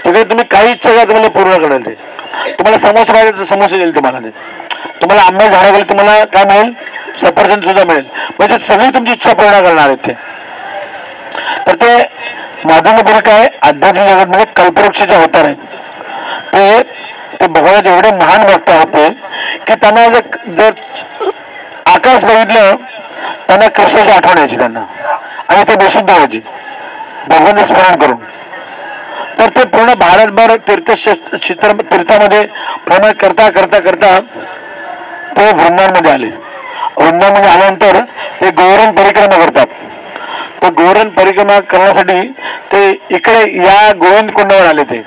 [0.04, 1.94] तिकडे तुम्ही काही इच्छा घ्या तुम्हाला पूर्ण करणार ते.
[2.52, 4.30] तुम्हाला समोसा पाहिजे तर समोसे देईल तुम्हाला ते.
[5.00, 6.72] तुम्हाला आंबा झाडाखाली तुम्हाला काय मिळेल?
[7.16, 8.04] सफरचंद सुद्धा मिळेल.
[8.38, 10.12] म्हणजे सगळी तुमची इच्छा पूर्ण करणार आहेत ते.
[11.66, 11.96] तर ते
[12.64, 15.56] माधवपुरी काय आध्यात्मिक जगतमध्ये म्हणजे कल्पवृक्षाचे होतार आहेत.
[16.52, 16.82] ते
[17.40, 19.08] ते भगवान एवढे महान भक्त होते
[19.66, 20.06] की त्यांना
[20.56, 20.70] जर
[21.86, 22.74] आकाश बघितलं
[23.48, 24.84] त्यांना कृष्णाची आठवण यायची त्यांना.
[25.48, 26.40] आणि ते बेशुद्ध व्हायची.
[27.28, 28.16] भगवान स्मरण करून.
[29.38, 30.90] तर ते पूर्ण भारतभर तीर्थ
[31.36, 32.42] चित्र तीर्थामध्ये
[32.86, 34.18] भ्रमण करता करता करता
[35.36, 36.26] ते वृंदावनमध्ये आले.
[36.96, 37.98] वृंदावनमध्ये आल्यानंतर
[38.40, 39.66] ते गौरन परिक्रमा करतात.
[40.62, 42.28] तर गोवर्धन परिक्रमा करण्यासाठी
[42.72, 45.02] ते इकडे या गोविंद कुंडावर आले ते.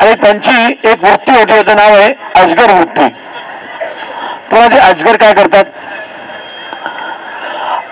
[0.00, 3.08] आणि त्यांची एक वृत्ती होती त्याचं नाव आहे अजगर वृत्ती.
[4.50, 5.64] पुन्हा ते अजगर काय करतात?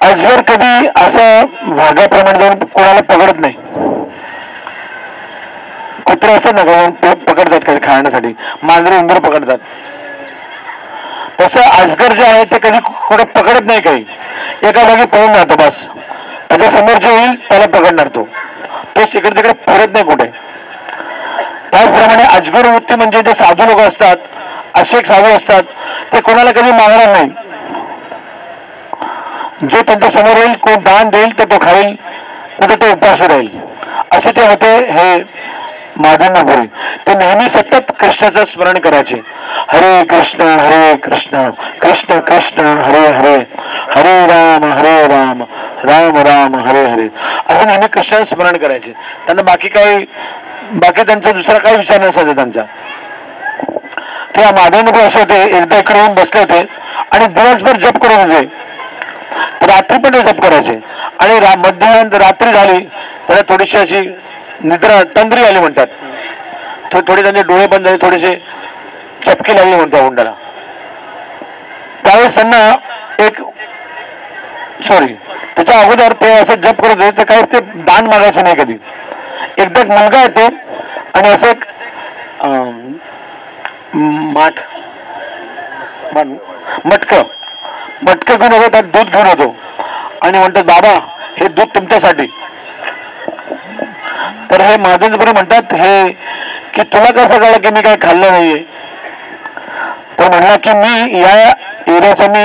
[0.03, 3.55] अजगर कधी असं वाघाप्रमाणे जाऊन कोणाला पकडत नाही
[6.07, 8.33] कुत्रे असतात ना का पकडतात कधी खाण्यासाठी.
[8.63, 9.59] मांजरे उंदर पकडतात.
[11.41, 14.05] तसं अजगर जे आहे ते कधी कोणा पकडत नाही काही.
[14.63, 15.87] एका जागी पळून जातो बस.
[16.49, 18.25] त्याच्यासमोर जे येईल त्याला पकडणार तो.
[18.97, 20.27] तो इकडे तिकडे फिरत नाही कुठे.
[21.73, 24.17] त्याचप्रमाणे अजगर वृत्ती म्हणजे जे साधू लोक असतात
[24.75, 25.63] असे एक साधू असतात
[26.13, 27.31] ते कोणाला कधी मागणार नाही.
[29.71, 31.95] जे त्यांच्यासमोर येईल कोण दान देईल तर तो खाईल
[32.59, 33.49] कुठे तो उपास राहील.
[34.17, 35.23] असे ते होते हे
[35.97, 36.67] माधवनपुरी
[37.07, 39.17] ते नेहमी सतत कृष्णाचं स्मरण करायचे.
[39.69, 41.49] हरे कृष्ण हरे कृष्ण
[41.81, 43.35] कृष्ण कृष्ण हरे हरे.
[43.91, 45.43] हरे राम हरे राम
[45.85, 47.09] राम राम हरे हरे.
[47.49, 48.93] असं नेहमी कृष्णाचं स्मरण करायचे.
[49.27, 50.05] त्यांना बाकी काही
[50.73, 52.63] बाकी त्यांचा दुसरा काही विचार नसायचा त्यांचा.
[54.37, 56.65] ते माधवनपुरी असे होते एकदा इकडे येऊन बसले होते
[57.13, 58.71] आणि दिवसभर जप करून होते
[59.63, 60.79] रात्री पण जप करायचे.
[61.21, 62.79] आणि रा- मध्यानंतर रात्री झाली
[63.27, 64.01] त्याला थोडीशी अशी
[64.65, 65.87] निद्रा तंद्री आली म्हणतात.
[66.93, 68.35] थोडे त्यांचे डोळे बंद झाले थोडेसे
[69.27, 70.33] चपकी लागली म्हणतात हुंडाला
[72.05, 72.73] त्यावेळेस त्यांना
[73.19, 73.41] एक
[74.83, 75.15] सॉरी
[75.57, 78.75] त्याच्या अगोदर ते असं जप करत होते तर काही ते दान मागायचं नाही कधी.
[79.59, 80.47] एकदा एक मुलगा येतो
[81.15, 81.65] आणि असं एक
[82.41, 82.93] अं,
[84.33, 84.53] माठ
[86.85, 87.15] मटक.
[88.03, 89.55] मटक घेऊन येतो त्यात दूध घेऊन येतो.
[90.23, 90.95] आणि म्हणतात बाबा
[91.39, 92.27] हे दूध तुमच्यासाठी.
[94.51, 96.09] तर हे महादेंद्रपुरी म्हणतात हे
[96.75, 98.63] की तुला कसं कळलं की मी काय खाल्लं नाहीये?
[100.19, 101.53] तर म्हणला की मी या
[101.89, 102.45] एरियाचा मी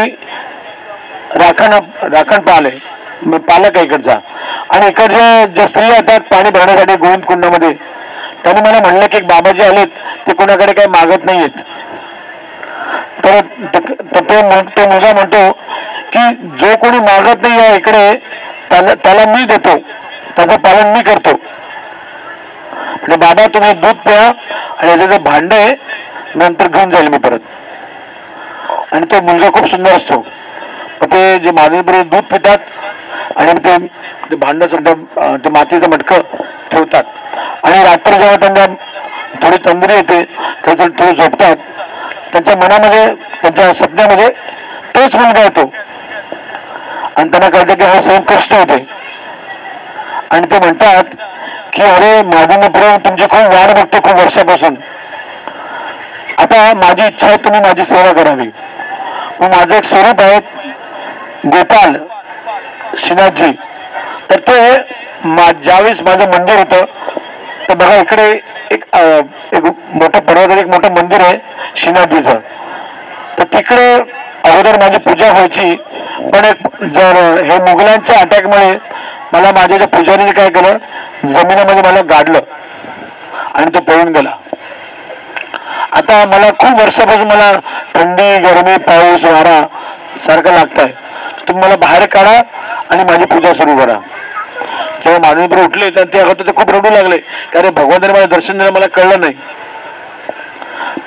[1.36, 1.74] राखण
[2.14, 2.70] राखण पाहले.
[3.48, 4.16] पालक आहे इकडचा.
[4.70, 7.72] आणि इकडच्या ज्या स्त्रिया येतात पाणी भरण्यासाठी गोविंद कुंडामध्ये
[8.44, 9.88] त्यांनी मला म्हणलं की बाबाजी आलेत
[10.28, 11.62] ते कोणाकडे काही मागत नाहीयेत.
[13.24, 15.52] तर तो मुलगा म्हणतो
[16.14, 18.14] की जो कोणी मागत नाही या इकडे
[18.70, 19.76] त्याला त्याला मी देतो.
[20.36, 21.32] त्याचं पालन मी करतो.
[22.98, 25.72] म्हणजे बाबा तुम्ही दूध प्या आणि याचं जे भांड आहे
[26.36, 27.40] नंतर घेऊन जाईल मी परत.
[28.94, 30.22] आणि तो मुलगा खूप सुंदर असतो.
[31.04, 32.58] ते जे माझ्याबरोबर दूध पितात
[33.38, 33.78] आणि मग ते
[34.30, 34.66] ते भांडं
[35.44, 36.22] ते मातीचं मटकं
[36.72, 37.04] ठेवतात.
[37.64, 38.66] आणि रात्री जेव्हा त्यांना
[39.42, 40.22] थोडी तंद्री येते
[40.66, 41.56] तर थोडं झोपतात.
[42.34, 44.30] त्यांच्या मनामध्ये त्यांच्या सपन्यामध्ये
[44.96, 45.74] तोच मुलगा येतो.
[47.18, 48.88] आणि त्यांना कळतं की हा स्वयं कष्ट होते
[50.32, 51.04] आणि ते म्हणतात
[51.74, 54.76] की अरे माझ्या तुमची खूप वाढ बघतो खूप वर्षापासून.
[56.38, 58.48] आता माझी इच्छा आहे तुम्ही माझी सेवा करावी.
[59.40, 60.40] मग माझं एक स्वरूप आहे
[61.46, 61.96] गोपाल
[62.98, 63.52] श्रीनाथजी.
[64.30, 64.78] तर ते
[65.26, 66.86] मा- ज्यावेळेस माझं मंदिर होतं
[67.70, 68.30] तर बघा इकडे
[68.72, 68.84] एक
[69.54, 71.36] एक मोठं पर्वतात एक मोठं मंदिर आहे
[71.76, 72.40] श्रीनाथजीचं
[73.38, 73.94] तर तिकडे
[74.50, 75.76] अगोदर माझी पूजा व्हायची
[76.34, 78.78] पण एक जर हे मुघलांच्या अटॅकमुळे
[79.34, 80.78] मला माझ्या ज्या पुजारीने काय केलं
[81.24, 82.40] जमिनीमध्ये मला गाडलं
[83.56, 84.32] आणि तो पळून गेला.
[85.98, 87.52] आता मला खूप वर्षापासून मला
[87.96, 89.62] थंडी गरमी पाऊस वारा
[90.26, 90.92] सारखं लागत आहे
[91.48, 92.40] तुम्ही मला बाहेर काढा
[92.92, 93.98] आणि माझी पूजा सुरू करा.
[95.08, 97.18] जेव्हा मानवीपूर उठले तर ते अगोदर ते खूप रडू लागले.
[97.54, 99.34] कारण भगवंताने मला दर्शन दिलं मला कळलं नाही.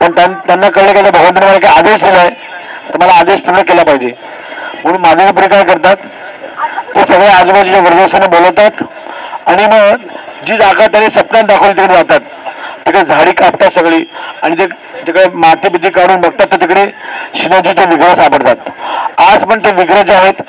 [0.01, 2.29] पण त्यां- त्यांना कळलं की आता भगवंताने मला काही आदेश दिलाय
[2.93, 4.13] तर मला आदेश पूर्ण केला पाहिजे.
[4.85, 5.97] म्हणून मानवीपुरी काय करतात?
[6.97, 8.83] ते सगळे आजूबाजूच्या वर्गस्थांना बोलवतात
[9.47, 9.97] आणि मग
[10.47, 12.21] जी जागा त्यांनी सपनात दाखवली तिकडे जातात.
[12.87, 14.05] तिकडे झाडी कापतात सगळी
[14.43, 14.67] आणि ते
[15.07, 16.87] तिकडे माती बिती काढून बघतात तर तिकडे
[17.35, 18.57] शिवाजीचे विग्रह सापडतात.
[19.19, 20.43] आज पण ते विग्रह जे आहेत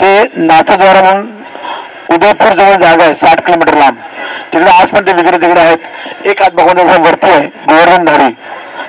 [0.00, 1.37] ते नाथद्वारा म्हणून
[2.10, 3.96] उदयपूर जवळ जागा आहे साठ किलोमीटर लांब.
[4.52, 5.78] तिकडे आज पण ते विग्रह तिकडे आहेत.
[6.26, 8.32] एक हात भगवंताचा वरती आहे गोवर्धनधारी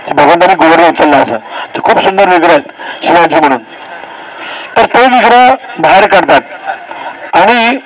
[0.05, 1.37] ते भगवंताने गोवर्धन उचलला असं.
[1.75, 3.63] ते खूप सुंदर विग्रह आहेत शिवाजी म्हणून.
[4.77, 6.41] तर तो विग्रह बाहेर काढतात.
[7.33, 7.77] आणि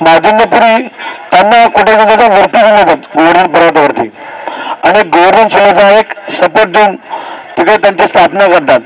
[0.00, 0.86] माधुंगपुरी
[1.30, 4.10] त्यांना कुठे कुठे वरती घेऊन येतात गोवर्धन पर्वतावरती.
[4.84, 6.96] आणि गोवर्धन शिवाचा एक सपोर्ट देऊन
[7.56, 8.80] तिकडे त्यांची स्थापना करतात.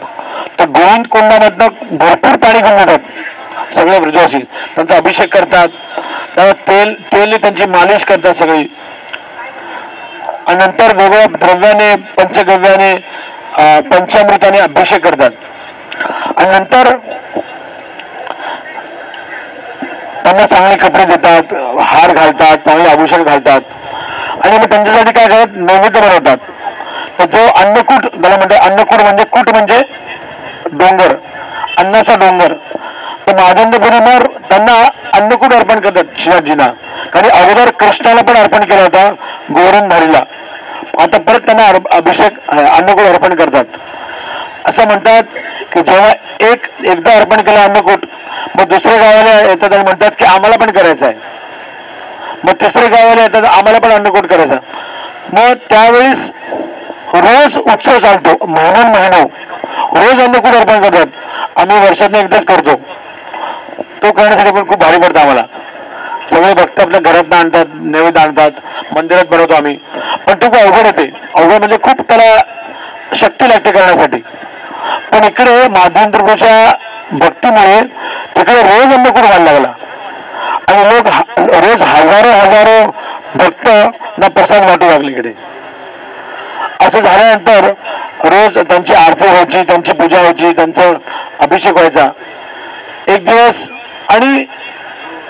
[0.58, 2.98] तर गोविंद कुंडामधनं भरपूर पाणी घेऊन येतात.
[3.74, 4.38] सगळे ब्रजवासी
[4.74, 5.68] त्यांचा अभिषेक करतात.
[6.34, 8.64] त्याला तेल तेल त्यांची मालिश करतात सगळी.
[10.48, 12.94] आणि नंतर वेगळ्या द्रव्याने पंचगव्याने
[13.90, 15.30] पंचामृताने अभिषेक करतात.
[16.36, 16.96] आणि नंतर
[20.24, 23.60] त्यांना चांगले कपडे देतात हार घालतात चांगले आभूषण घालतात.
[24.44, 25.56] आणि मग त्यांच्यासाठी काय करतात?
[25.56, 26.36] नैवेद्य बनवतात.
[27.18, 29.80] तर जो अन्नकूट त्याला म्हणतात अन्नकूट म्हणजे कूट म्हणजे
[30.72, 31.14] डोंगर.
[31.78, 32.52] अन्नाचा डोंगर.
[33.30, 34.72] तर महादेंद्रपुरीवर त्यांना
[35.14, 36.66] अन्नकूट अर्पण करतात शिवाजींना.
[37.12, 39.08] कारण अगोदर कृष्णाला पण अर्पण केला होता
[39.54, 40.22] गोवरणधारीला
[41.02, 41.66] आता परत त्यांना
[41.96, 43.64] अभिषेक अन्नकूट अर्पण करतात.
[44.66, 45.22] असं म्हणतात
[45.72, 46.10] की जेव्हा
[46.50, 48.04] एक एकदा अर्पण केलं अन्नकूट
[48.56, 51.14] मग दुसऱ्या गावाला येतात आणि म्हणतात की आम्हाला पण करायचं आहे.
[52.44, 54.56] मग तिसऱ्या गावाला येतात आम्हाला पण अन्नकूट करायचं
[55.32, 56.30] मग त्यावेळेस
[57.14, 59.22] रोज उत्सव चालतो म्हणून महिनो.
[59.94, 61.06] रोज अन्नकूट अर्पण करतात.
[61.56, 62.74] आम्ही वर्षातून एकदाच करतो.
[64.02, 65.42] तो करण्यासाठी पण खूप भारी पडतं आम्हाला.
[66.30, 69.74] सगळे भक्त आपल्या घरात आणतात नैवेद्य आणतात मंदिरात बनवतो आम्ही.
[70.26, 74.22] पण तो खूप अवघड येते अवघड म्हणजे खूप त्याला शक्ती लागते करण्यासाठी.
[75.12, 76.72] पण इकडे माध्यमप्रभूच्या
[77.12, 77.80] भक्तीमुळे
[78.36, 79.72] तिकडे रोज अन्नकूट व्हायला लागला?
[80.68, 81.08] आणि लोक
[81.54, 82.90] रोज हजारो हजारो
[83.34, 83.68] भक्त
[84.18, 85.32] ना प्रसाद वाटू लागले इकडे.
[86.86, 87.66] असं झाल्यानंतर
[88.24, 90.90] रोज त्यांची आरती व्हायची त्यांची पूजा व्हायची त्यांचा
[91.40, 92.06] अभिषेक व्हायचा.
[93.08, 93.66] एक दिवस
[94.10, 94.44] आणि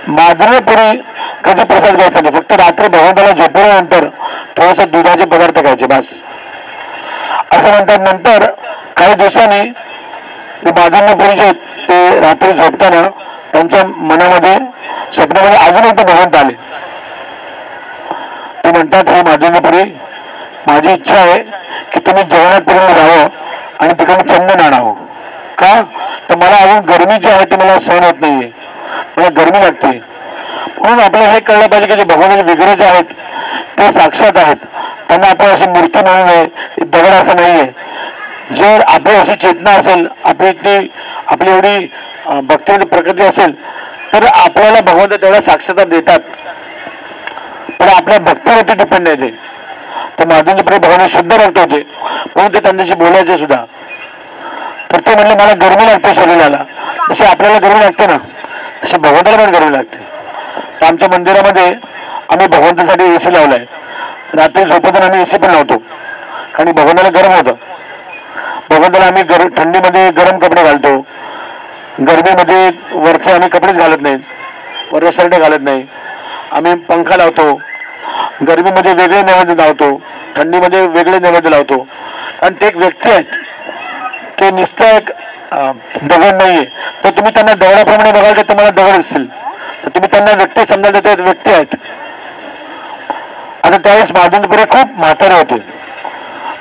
[0.09, 1.01] माधुरीपुरी
[1.45, 2.35] कधी प्रसाद घ्यायचा नाही.
[2.35, 4.09] फक्त रात्री भगवंताला झोपल्यानंतर
[4.57, 6.12] थोडस दुधाचे पदार्थ खायचे बस.
[7.53, 8.45] असं म्हणतात नंतर
[8.97, 9.71] काही दिवसांनी
[10.64, 10.71] ते
[11.37, 11.51] जे
[11.88, 13.03] ते रात्री झोपताना
[13.53, 14.57] त्यांच्या मनामध्ये
[15.12, 16.53] स्वप्नामध्ये अजून एकदा भगवंत आले.
[18.64, 19.83] ते म्हणतात हे माधुर्यपुरी
[20.66, 21.38] माझी इच्छा आहे
[21.93, 23.29] की तुम्ही जगन्नाथपुरीला जावं
[23.81, 24.93] आणि तिकडे चंदन आणावं
[25.59, 25.81] का?
[26.29, 28.51] तर मला अजून गरमी जी आहे ती मला सहन होत नाहीये.
[29.21, 29.89] मला गरमी लागते
[30.79, 33.13] म्हणून आपल्याला हे कळलं पाहिजे की जे भगवानाचे विग्रह जे आहेत
[33.79, 34.57] ते साक्षात आहेत.
[35.09, 37.65] त्यांना आपण अशी मूर्ती म्हणू नये दगड असं नाहीये.
[38.57, 40.89] जर आपली अशी चेतना असेल आपली इतकी
[41.33, 41.87] आपली एवढी
[42.27, 43.53] भक्तीमध्ये प्रकृती असेल
[44.13, 46.19] तर आपल्याला भगवंत तेवढ्या साक्षरता देतात.
[47.81, 49.31] पण आपल्या भक्तीवरती डिपेंड आहे ते.
[50.19, 51.83] तर माधुंजी प्रिय भगवान शुद्ध भक्त होते.
[52.35, 53.65] म्हणून ते त्यांच्याशी बोलायचे सुद्धा.
[54.93, 56.63] तर ते म्हणले मला गरमी लागते शरीराला.
[57.11, 58.17] तशी आपल्याला गरमी लागते ना.
[58.85, 59.99] तशी भगवंताला पण गरमी लागते.
[60.81, 61.66] तर आमच्या मंदिरामध्ये
[62.29, 63.64] आम्ही भगवंतासाठी ए सी लावलाय.
[64.35, 65.77] रात्री झोपताना आम्ही ए सी पण लावतो.
[66.55, 67.53] कारण भगवंताला गरम होतं.
[68.71, 71.07] भगवंताला आम्ही गर थंडीमध्ये गरम कपडे घालतो.
[72.01, 74.19] गरमीमध्ये वरचे आम्ही कपडेच घालत नाहीत
[74.93, 75.87] वरचे शर्ट घालत नाही.
[76.53, 77.61] आम्ही पंखा लावतो.
[78.49, 80.03] गरमीमध्ये वेगळे नैवेद्य लावतो.
[80.37, 81.87] थंडीमध्ये वेगळे नैवेद्य लावतो.
[82.40, 83.25] कारण ते एक व्यक्ती आहेत.
[84.40, 85.11] ते नुसतं एक
[85.53, 86.65] दगड नाहीये
[87.05, 89.27] तर तुम्ही त्यांना दगडाप्रमाणे बघाल तर तुम्हाला दगड असतील
[89.85, 91.75] तर तुम्ही त्यांना व्यक्ती समजा देत व्यक्ती आहेत.
[93.65, 95.59] आता त्यावेळेस महाजनपुरे खूप म्हातारे होते.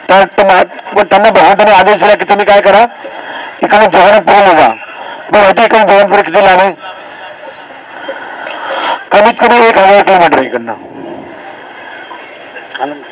[0.10, 2.86] तर त्यांना भगवंताने आदेश दिला की तुम्ही काय करा?
[3.64, 4.68] इकडे जगन्नाथपुरीला जा.
[5.32, 6.72] पण माहिती इकडे जगन्नाथपुरी किती लांब आहे?
[9.12, 10.74] कमीत कमी एक हजार किलोमीटर इकडनं
[12.82, 13.04] आनंद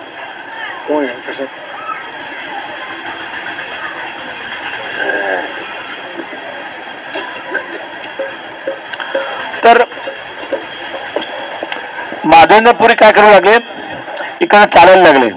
[0.87, 1.45] कोण आहे कसं
[9.67, 9.83] तर
[12.25, 13.55] माधवेंद्रपुरी काय करू लागले?
[14.41, 15.29] इकडे चालायला लागले.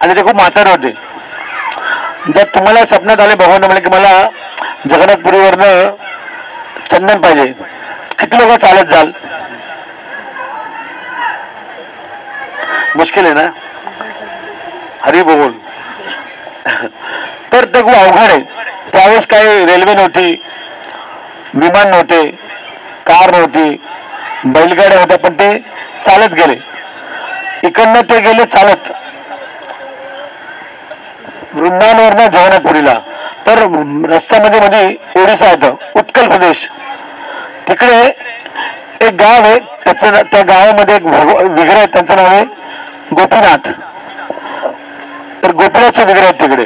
[0.00, 0.92] आणि ते खूप म्हातारे होते.
[2.34, 4.22] जर तुम्हाला स्वप्नात आले भगवान म्हणे की मला
[4.86, 5.90] जगन्नाथपुरीवरनं
[6.90, 7.46] चंदन पाहिजे.
[8.18, 9.10] किती लोक चालत जाल?
[12.96, 13.50] मुश्किल आहे ना?
[15.04, 15.52] हरी बोल.
[17.52, 18.38] तर ते खूप अवघड आहे.
[18.92, 20.42] त्यावेळेस काही रेल्वे नव्हती
[21.54, 22.22] विमान नव्हते.
[23.08, 23.70] कार नव्हती
[24.44, 25.52] बैलगाड्या होत्या पण ते
[26.06, 26.56] चालत गेले.
[27.64, 28.90] इकडनं ते गेले चालत.
[31.54, 32.94] वृंदावनवरनं जगन्नाथपुरीला
[33.46, 33.58] तर
[34.10, 36.66] रस्त्यामध्ये मध्ये ओडिसा येतं उत्कल प्रदेश.
[37.68, 38.02] तिकडे
[39.06, 42.44] एक गाव आहे त्याचं त्या गावामध्ये एक विग्रह आहे त्यांचं नाव आहे
[43.14, 43.70] गोपीनाथ.
[45.42, 46.64] तर गोपीनाथचे विग्रह आहेत तिकडे.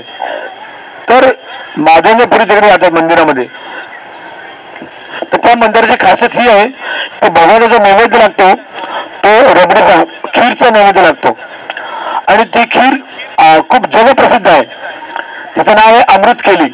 [1.08, 1.30] तर
[1.76, 3.46] माधवेंद्रपुरी तिकडे जातात मंदिरामध्ये.
[5.20, 8.54] तर त्या मंदिराची खासियत ही आहे की भगवानचा जो नैवेद्य लागतो
[9.24, 10.02] तो रबडीचा
[10.34, 11.36] खीरचा नैवेद्य लागतो.
[12.28, 12.96] आणि ती खीर
[13.70, 14.62] खूप जगप्रसिद्ध आहे.
[15.56, 16.68] तिचं नाव आहे अमृत केली.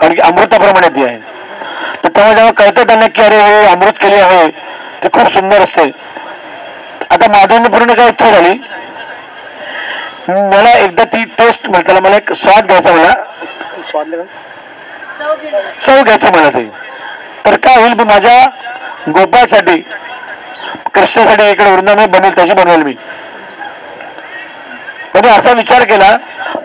[0.00, 1.18] कारण की अमृताप्रमाणे ती आहे.
[2.02, 4.46] तर तेव्हा जेव्हा कळतं त्यांना की अरे हे अमृत केली आहे
[5.02, 5.90] ते खूप सुंदर असते.
[7.10, 8.54] आता माधवेंद्रपूर्ण काय इच्छा झाली?
[10.28, 13.12] मला एकदा ती टेस्ट म्हणजे मला एक स्वाद घ्यायचा मला
[13.90, 14.14] स्वाद
[15.86, 16.64] चव घ्यायची मला ते.
[17.46, 18.44] तर काय होईल मी माझ्या
[19.08, 19.80] गोपाळसाठी
[20.94, 22.94] कृष्णासाठी इकडे वृंदावन बनेल तशी बनवेल मी.
[25.14, 26.16] पण असा विचार केला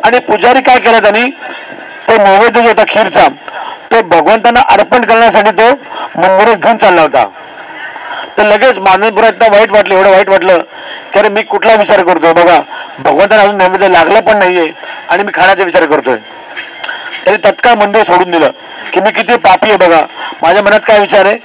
[0.06, 1.30] आणि पुजारी काय केला त्यांनी
[2.08, 3.28] तो नैवेद्य जो होता खीरचा
[3.92, 5.70] तो भगवंतांना अर्पण करण्यासाठी तो
[6.18, 7.24] मंदिरात घेऊन चालला होता.
[8.38, 10.58] तर लगेच मानवपुरात वाईट वाटलं एवढं वाईट वाटलं
[11.14, 12.34] की अरे मी कुठला विचार करतोय?
[12.34, 12.60] बघा
[13.00, 14.72] भगवंतांना अजून नैवेद्य लागला पण नाहीये
[15.10, 16.18] आणि मी खाण्याचा विचार करतोय.
[17.24, 18.52] त्याने तत्काळ मंदिर सोडून दिलं.
[18.94, 20.02] की मी किती पापी आहे बघा.
[20.42, 21.38] माझ्या मनात काय विचार आहे?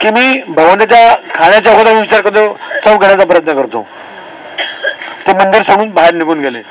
[0.00, 2.46] की मी भगवंताच्या खाण्याच्या अगोदर विचार करतो
[2.84, 3.86] चव घेण्याचा प्रयत्न करतो.
[5.26, 6.62] ते मंदिर सोडून बाहेर निघून गेले.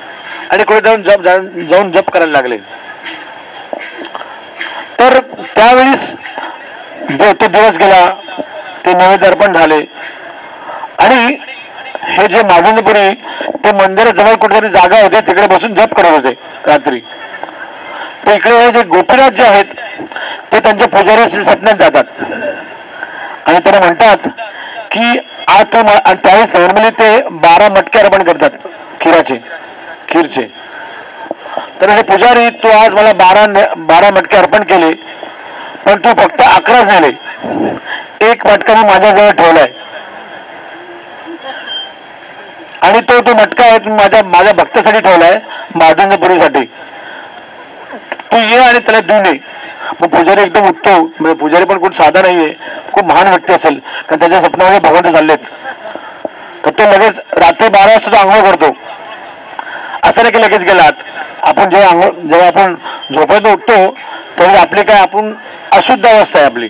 [0.52, 2.58] आणि कुठे जाऊन जप जाऊन जप करायला लागले.
[5.00, 5.20] तर
[5.56, 6.12] त्यावेळेस
[7.42, 8.06] तो दिवस गेला
[8.86, 9.80] ते नैवेद्य अर्पण झाले.
[11.00, 11.38] आणि
[12.08, 13.14] हे जे माधुंदपुरी
[13.64, 16.34] ते मंदिराजवळ कुठेतरी जागा होते तिकडे बसून जप करत होते
[16.68, 17.00] रात्री.
[18.26, 19.74] तर इकडे जे गोपीनाथ जे आहेत
[20.52, 22.04] ते त्यांच्या पुजारी सपन्यात जातात.
[23.46, 24.28] आणि त्यांना म्हणतात
[24.92, 27.10] की आज त्यावेळेस नॉर्मली ते
[27.46, 28.68] बारा मटके अर्पण करतात
[29.02, 29.38] खिराचे
[30.10, 30.48] खीरचे.
[31.82, 33.46] तर हे पुजारी तू आज मला बारा
[33.88, 34.92] बारा मटके अर्पण केले
[35.86, 37.12] पण तू फक्त अकराच नेले.
[38.30, 39.68] एक मटका मी माझ्याजवळ ठेवलाय.
[42.82, 45.38] आणि तो तो मटका आहे माझ्या माझ्या भक्तासाठी ठेवलाय
[45.76, 46.65] महाजनपुरीसाठी
[48.34, 49.40] तू ये आणि त्याला देऊ ये
[50.02, 50.92] मग पुजारी एकदम उठतो.
[51.19, 52.54] म्हणजे पुजारी पण कोण साधा नाहीये.
[52.94, 53.79] खूप महान व्यक्ती असेल.
[54.10, 55.38] कारण त्याच्या स्वप्नामध्ये भगवंत चाललेत.
[56.65, 58.71] तर तो लगेच रात्री बारा वाजता आंघोळ करतो.
[60.04, 61.04] असं नाही की लगेच गेलात.
[61.44, 62.75] आपण जेव्हा आंघोळ जेव्हा आपण
[63.13, 63.96] झोपायचं उठतो
[64.40, 65.34] तेव्हा आपली काय आपण
[65.71, 66.67] अशुद्ध अवस्था आहे आपली.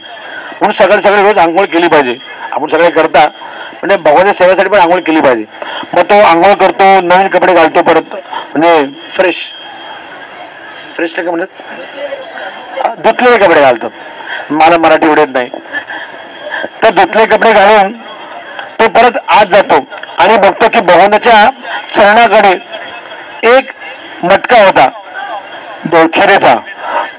[0.61, 2.15] म्हणून सगळे सगळे रोज आंघोळ केली पाहिजे.
[2.51, 3.25] आपण सगळे करता.
[3.73, 5.45] म्हणजे भगवानच्या सेवेसाठी पण आंघोळ केली पाहिजे.
[5.93, 8.15] मग तो आंघोळ करतो नवीन कपडे घालतो परत.
[8.53, 9.51] म्हणजे फ्रेश
[10.95, 11.47] फ्रेश का म्हणत
[12.97, 13.87] धुतलेले कपडे घालतो
[14.49, 15.49] मला मराठी उडत नाही.
[16.83, 17.91] तर धुतले कपडे घालून
[18.79, 19.75] तो परत आत जातो
[20.19, 21.49] आणि बघतो की भगवानाच्या
[21.95, 22.51] चरणाकडे
[23.57, 23.71] एक
[24.23, 24.89] मटका होता
[25.85, 26.07] दो-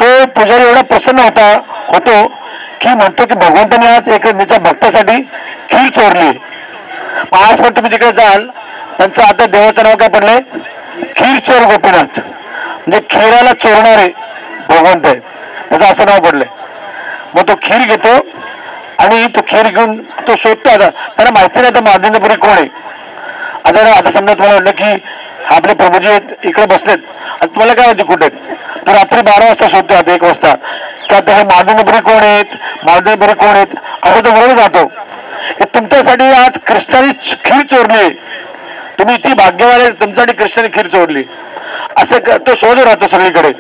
[0.01, 2.27] तो पुजारी एवढा प्रसन्न होता होतो
[2.81, 5.23] की म्हणतो की भगवंताने आज एक त्याच्या भक्तासाठी
[5.71, 6.39] खीर चोरली.
[7.33, 8.47] आज पण तुम्ही तिकडे जाल
[8.99, 10.41] त्यांचं आता देवाचं नाव काय पडलंय?
[11.17, 12.21] खीर चोर गोपीनाथ.
[12.87, 14.07] म्हणजे खीराला चोरणारे
[14.69, 15.19] भगवंत आहे
[15.71, 16.49] त्याचं असं नाव पडलंय.
[17.35, 18.15] मग तो खीर घेतो
[18.99, 20.89] आणि तो खीर घेऊन तो शोधतो आता.
[21.17, 22.67] त्याला माहिती नाही आता मार्दंडपुरी कोण आहे.
[23.65, 25.03] आता आता समजा तुम्हाला म्हणलं की
[25.55, 26.99] आपले प्रभूजी आहेत इकडे बसलेत.
[27.31, 28.57] आता तुम्हाला काय माहिती कुठे आहेत?
[28.87, 30.53] तर रात्री बारा वाजता शोधतो आता एक वाजता.
[31.09, 32.57] की आता हे मार्दंडपुरी कोण आहेत?
[32.85, 33.77] मार्दंडपुरी कोण आहेत?
[34.03, 34.87] असं तो बरोबर जातो.
[35.49, 37.13] हे तुमच्यासाठी आज कृष्णाने
[37.45, 38.11] खीर चोरली आहे.
[38.99, 41.23] तुम्ही ती भाग्यवाले तुमच्यासाठी कृष्णाने खीर चोरली
[41.97, 43.53] असं तो शोध राहतो सगळीकडे.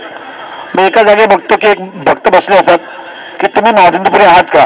[0.74, 2.78] मी एका जागी बघतो की एक भक्त बसले असतात
[3.40, 4.64] की तुम्ही मार्दंडपुरी आहात का?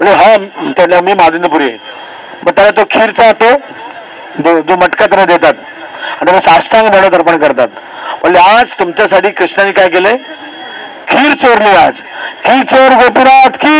[0.00, 1.78] म्हणजे हा त्याला मी मार्दंडपुरी आहे.
[2.44, 3.50] मग त्याला तो खीरचा तो
[4.44, 5.54] जो जो मटका त्यांना देतात.
[6.12, 7.68] आणि त्याला साष्टांग म्हणत अर्पण करतात.
[8.22, 10.16] म्हणजे आज तुमच्यासाठी कृष्णाने काय केलंय?
[11.10, 12.00] खीर चोरली आज.
[12.44, 13.76] खीर चोर गोपुरात की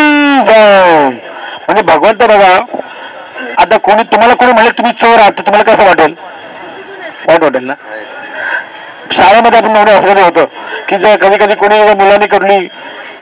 [0.47, 2.55] जाऊ म्हणजे भगवंत बघा
[3.59, 6.15] आता कोणी तुम्हाला कोणी म्हणले तुम्ही चोर आहात तुम्हाला कसं वाटेल?
[7.27, 7.75] वाईट वाटेल ना?
[9.13, 10.45] शाळेमध्ये आपण एवढं असं होतं
[10.89, 12.69] की जर कधी कधी कोणी मुलांनी कडली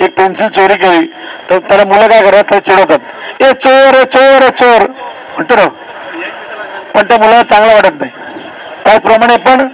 [0.01, 1.07] एक पेन्सिल चोरी केली
[1.51, 2.61] तर त्याला मुलं काय करतात?
[2.61, 2.99] चिडवतात.
[3.43, 4.87] ए चोर ए चोर ए चोर.
[5.35, 5.67] म्हणतो ना.
[6.95, 8.11] पण त्या मुलाला चांगलं वाटत नाही.
[8.85, 9.67] त्याचप्रमाणे पण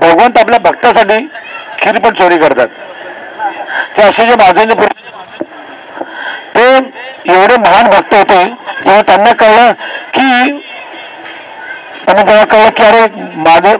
[0.00, 1.18] भगवंत आपल्या भक्तासाठी
[1.78, 2.66] खीर पण चोरी करतात.
[3.96, 4.64] ते असे जे माझे
[6.54, 6.64] ते
[7.32, 9.72] एवढे महान भक्त होते जेव्हा त्यांना कळलं
[10.14, 10.60] की
[12.10, 13.00] त्यांना त्याला कळलं की अरे
[13.42, 13.76] माझे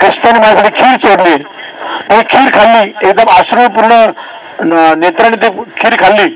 [0.00, 1.34] कृष्णाने माझ्यासाठी खीर चोरली.
[2.10, 2.92] मी खीर खाल्ली.
[3.08, 3.94] एकदम आश्रयपूर्ण
[4.98, 5.48] नेत्राने ते
[5.80, 6.28] खीर खाल्ली.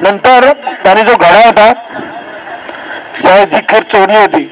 [0.00, 0.50] नंतर
[0.82, 1.72] त्याने जो घडा होता
[3.44, 4.44] जी खीर चोरली होती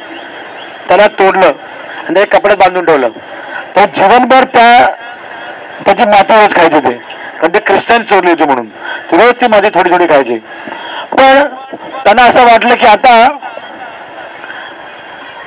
[0.88, 3.08] त्याला तोडलं आणि ते कपड्यात बांधून ठेवलं.
[3.76, 4.86] तर जीवनभर त्या
[5.84, 8.66] त्याची माती रोज खायची ते कारण ते कृष्णाने चोरली होती म्हणून.
[9.12, 10.38] रोज ती माती थोडी थोडी खायची.
[11.12, 11.42] पण
[12.04, 13.14] त्यांना असं वाटलं की आता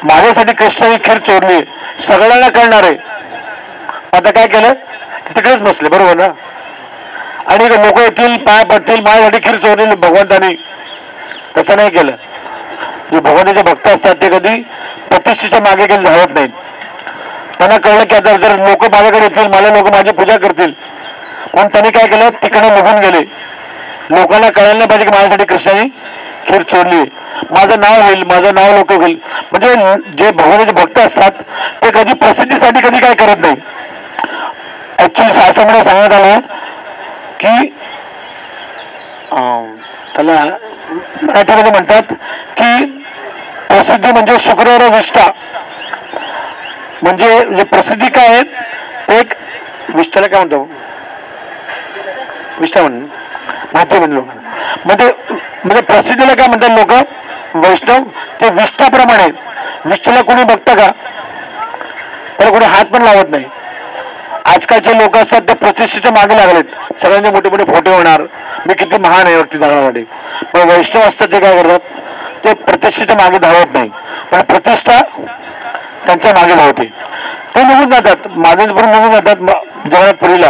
[0.04, 1.62] माझ्यासाठी कृष्णाने खीर चोरली?
[2.00, 2.96] सगळ्यांना कळणार आहे.
[4.14, 4.74] आता काय केलं?
[5.36, 6.28] तिकडेच बसले बरोबर ना?
[7.48, 10.56] आणि लोक येतील पाय पडतील माझ्यासाठी खीर चोरली भगवंतानी.
[11.58, 12.16] तसं नाही केलं.
[13.12, 14.62] जे भगवंताचे भक्त असतात ते कधी
[15.10, 16.50] प्रतिष्ठेच्या मागे कधी धावत नाहीत.
[17.58, 20.72] त्यांना कळलं की आता जर लोक माझ्याकडे येतील मला लोक माझी पूजा करतील.
[21.54, 22.30] पण त्यांनी काय केलं?
[22.30, 23.20] तिकडे निघून गेले.
[24.10, 25.84] लोकांना कळायला पाहिजे की माझ्यासाठी कृष्णाने
[26.46, 27.02] खीर सोडली.
[27.52, 29.18] माझं नाव होईल माझं नाव लोक होईल.
[29.52, 29.74] म्हणजे
[30.18, 31.42] जे भगवानाचे भक्त असतात
[31.84, 33.56] ते कधी प्रसिद्धीसाठी कधी काय करत नाही.
[35.00, 36.40] ऍक्च्युली शास्त्रामध्ये सांगण्यात आलं
[37.40, 37.70] की
[40.16, 40.34] त्याला
[41.24, 42.14] मराठीमध्ये म्हणतात
[42.58, 42.86] की
[43.70, 45.26] प्रसिद्धी म्हणजे शुक्रवार विष्ठा
[47.04, 47.28] म्हणजे
[47.58, 48.42] जे प्रसिद्धी काय आहे
[49.10, 49.34] ते एक
[49.96, 50.68] विष्ठाला काय म्हणतो?
[52.60, 53.05] विष्ठा म्हणून.
[53.76, 54.24] माहिती म्हणून
[54.86, 55.12] म्हणजे
[55.66, 56.92] म्हणजे प्रसिद्धीला काय म्हणतात लोक?
[57.56, 57.98] वैष्णव
[58.42, 59.28] ते विष्ठाप्रमाणे.
[59.86, 60.88] विष्ठेला कोणी बघतं का?
[62.38, 63.46] त्याला कोणी हात पण लावत नाही.
[64.46, 66.64] आजकालचे लोक असतात ते प्रतिष्ठेच्या मागे लागलेत.
[67.02, 68.22] सगळ्यांचे मोठे मोठे फोटो होणार.
[68.68, 70.04] मी किती महान आहे व्यक्ती दाखवण्यासाठी.
[70.54, 71.80] पण वैष्णव असतात ते काय करतात?
[72.44, 73.90] ते प्रतिष्ठेच्या मागे धावत नाही.
[74.32, 75.02] पण प्रतिष्ठा
[76.06, 76.86] त्यांच्या मागे धावते.
[77.56, 78.28] ते निघून जातात.
[78.28, 80.50] मागे निघून जातात म- जगन्नाथ पुरीला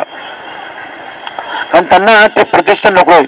[1.76, 3.22] आणि त्यांना ते प्रतिष्ठा नकोय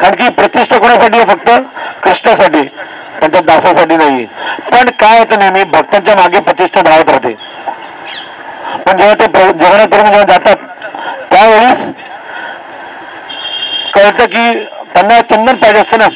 [0.00, 1.26] कारण की प्रतिष्ठा कोणासाठी आहे?
[1.26, 1.50] फक्त
[2.02, 2.62] कृष्णासाठी
[3.20, 4.24] त्यांच्या दासासाठी नाही
[4.72, 5.64] पण काय होतं नेहमी?
[5.64, 7.32] भक्तांच्या मागे प्रतिष्ठा धावत राहते.
[8.76, 10.56] पण जेव्हा ते प्र- जेव्हा जातात
[11.32, 11.92] त्यावेळेस
[13.94, 16.08] कळतं की त्यांना चंदन पाहिजे असतं ना.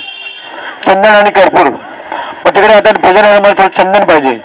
[0.86, 1.66] चंदन आणि कर्पूर.
[2.44, 4.38] मग तिकडे आता भजन मला थोडं चंदन पाहिजे.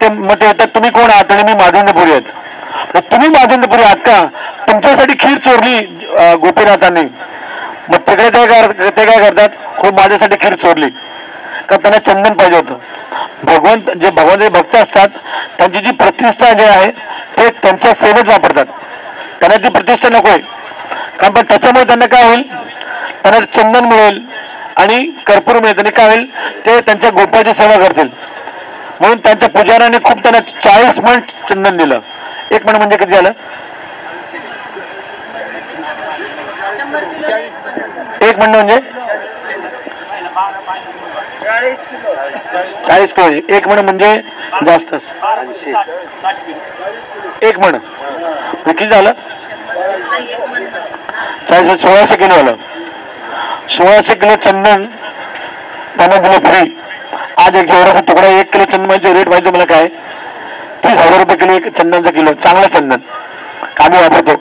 [0.00, 3.02] ते मग ते म्हणतात तुम्ही कोण आहात आणि मी माधेंद्रपुरी आहेत.
[3.10, 4.24] तुम्ही माधेंद्रपुरी आहात का?
[4.68, 5.78] तुमच्यासाठी खीर चोरली
[6.42, 7.02] गोपीनाथांनी.
[7.88, 9.48] मग तिकडे ते काय ते काय करतात?
[9.78, 10.86] हो माझ्यासाठी खीर चोरली.
[11.68, 12.78] का त्यांना चंदन पाहिजे होतं.
[13.44, 15.08] भगवंत जे भगवंताचे भक्त असतात
[15.58, 16.90] त्यांची जी प्रतिष्ठा जे आहे
[17.36, 18.66] ते त्यांच्या सेवेत वापरतात.
[19.40, 20.36] त्यांना ती प्रतिष्ठा नकोय
[21.20, 22.42] कारण पण त्याच्यामुळे त्यांना काय होईल?
[23.22, 24.20] त्यांना चंदन मिळेल
[24.76, 25.74] आणि कर्पूर मिळेल.
[25.74, 26.24] त्यांनी काय होईल?
[26.66, 28.08] ते त्यांच्या गोपाची सेवा करतील.
[29.00, 32.00] म्हणून त्यांच्या पुजाऱ्याने खूप त्यांना चाळीस मण चंदन दिलं.
[32.52, 33.30] एक मण म्हणजे किती झालं?
[38.22, 38.78] एक मण म्हणजे?
[42.86, 44.14] चाळीस किलो एक मण म्हणजे
[44.66, 45.12] जास्तच.
[47.42, 47.76] एक मण
[48.66, 49.12] किती झालं?
[51.48, 52.56] चाळीस म्हणजे सोळाशे किलो आलं.
[53.70, 54.84] सोळाशे किलो चंदन
[55.98, 56.68] त्यांना दिलं फ्री
[57.38, 59.86] आज एक जेवढासा तुकडा एक किलो चंदन म्हणजे रेट पाहिजे मला काय?
[60.84, 62.96] तीस हजार रुपये किलो एक चंदनचा किलो चांगला चंदन.
[63.80, 64.34] आम्ही वापरतो.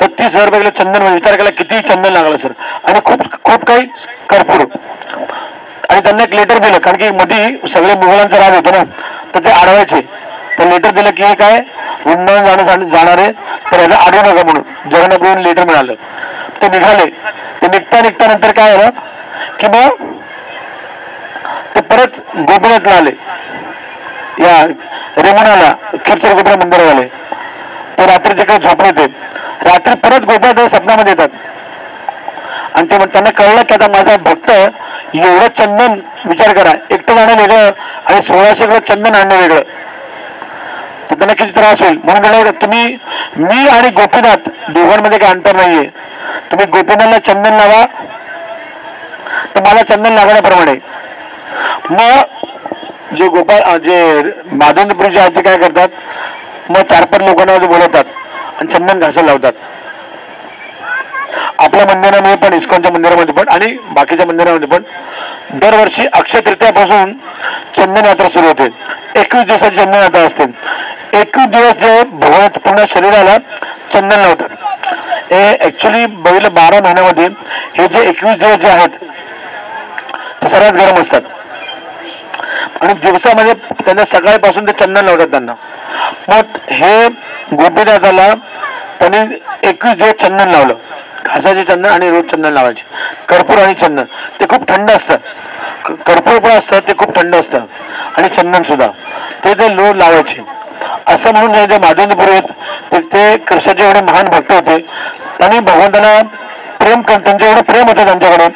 [0.00, 2.52] तर तीस हजार रुपये किलो चंदन म्हणजे विचार केला किती चंदन लागलं सर.
[2.84, 3.86] आणि खूप खूप काही
[4.28, 4.64] कर्पूर.
[5.90, 8.82] आणि त्यांना एक लेटर दिलं कारण की मध्ये सगळे मुघलांचं राज होतं ना
[9.34, 10.00] तर ते अडवायचे
[10.58, 11.58] तर लेटर दिलं की हे काय?
[12.06, 13.30] वृंदावन जाण्यासाठी जाणारे
[13.72, 15.94] तर याला अडवू नका म्हणून जगन्नाथ लेटर मिळालं.
[16.62, 17.04] ते निघाले.
[17.62, 18.90] ते निघता निघता नंतर काय आलं
[19.60, 20.19] की मग
[21.74, 23.10] ते परत गोपीनाथला आले
[24.44, 24.64] या
[25.16, 25.72] रेमणाला
[26.06, 27.06] खिरचर गोपीनाथ मंदिरात आले.
[27.98, 29.06] ते रात्री तिकडे झोपले ते
[29.70, 31.28] रात्री परत गोपीनाथ स्वप्नामध्ये येतात.
[32.74, 36.72] आणि ते त्यांना कळलं की आता माझा भक्त एवढं चंदन विचार करा.
[36.90, 37.70] एकटं जाणं वेगळं
[38.06, 39.60] आणि सोळाशे किलो चंदन आणणं वेगळं.
[41.10, 41.98] तर त्यांना किती त्रास होईल?
[42.04, 42.96] म्हणून म्हणलं तुम्ही
[43.36, 45.84] मी आणि गोपीनाथ दोघांमध्ये काही अंतर नाहीये.
[46.50, 47.84] तुम्ही गोपीनाथला चंदन लावा.
[49.54, 50.74] तर मला चंदन लागण्याप्रमाणे.
[51.90, 54.22] मग जे गोपाळ जे
[54.52, 55.88] माधवपूरचे आहेत ते काय करतात?
[56.70, 58.04] मग चार पाच लोकांना बोलवतात
[58.58, 59.52] आणि चंदन घासायला लावतात.
[61.58, 67.12] आपल्या मंदिरामध्ये पण इस्कॉनच्या मंदिरामध्ये पण आणि बाकीच्या मंदिरामध्ये पण दरवर्षी अक्षय तृतीयापासून
[67.76, 68.68] चंदन यात्रा सुरू होते.
[69.20, 70.44] एकवीस दिवसाची चंदन यात्रा असते.
[71.20, 73.36] एकवीस दिवस जे भगवत पूर्ण शरीराला
[73.92, 74.48] चंदन लावतात.
[75.32, 77.26] हे ऍक्च्युली बघितलं बारा महिन्यामध्ये
[77.78, 78.96] हे जे एकवीस दिवस जे आहेत
[80.42, 81.20] ते सर्वात गरम असतात.
[82.80, 85.52] आणि दिवसामध्ये त्यांना सकाळीपासून ते चंदन लावतात त्यांना.
[86.28, 87.08] मग हे
[87.52, 88.32] गोपीनाथाला
[89.00, 90.74] त्यांनी एकवीस दिवस चंदन लावलं.
[91.24, 92.84] घासाचे चंदन आणि रोज चंदन लावायचे.
[93.28, 94.04] कर्पूर आणि चंदन.
[94.40, 95.16] ते खूप थंड असतं.
[96.06, 97.58] कर्पूर पण असतं ते खूप थंड असतं.
[98.16, 98.86] आणि चंदन सुद्धा.
[99.44, 100.42] ते ते लोड लावायचे.
[101.06, 102.42] असं म्हणून जे माधवेंद्र पुरोहित
[102.92, 104.78] ते ते कृष्णाचे एवढे महान भक्त होते.
[105.38, 106.20] त्यांनी भगवंताला
[106.80, 108.48] प्रेम त्यांच्या एवढं प्रेम होतं त्यांच्याकडे.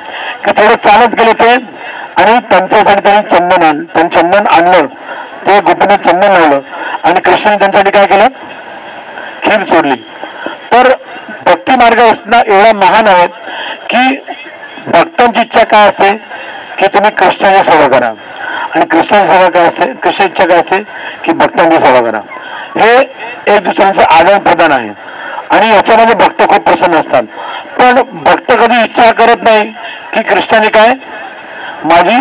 [0.45, 1.53] की थोडं चालत गेले ते
[2.17, 4.87] आणि त्यांच्यासाठी त्यांनी चंदन आण त्यांनी चंदन आणलं.
[5.47, 6.61] ते गोपीने चंदन लावलं.
[7.05, 8.29] आणि कृष्णाने त्यांच्यासाठी काय केलं?
[9.43, 9.95] खीर सोडली.
[10.73, 10.93] तर
[11.47, 13.27] भक्ती मार्ग असणं एवढा महान आहे
[13.91, 14.25] की
[14.87, 16.13] भक्तांची इच्छा काय असते?
[16.79, 18.09] की तुम्ही कृष्णाची सेवा करा.
[18.75, 19.93] आणि कृष्णाची सेवा काय असते?
[19.93, 20.79] कृष्ण इच्छा काय असते?
[21.25, 22.21] की भक्तांची सेवा करा.
[22.81, 23.01] हे
[23.57, 25.15] एक दुसऱ्यांचं आदान प्रदान आहे.
[25.55, 27.23] आणि याच्यामध्ये भक्त खूप प्रसन्न असतात.
[27.79, 29.65] पण भक्त कधी इच्छा करत नाही
[30.15, 30.93] की कृष्णाने काय?
[31.85, 32.19] माझी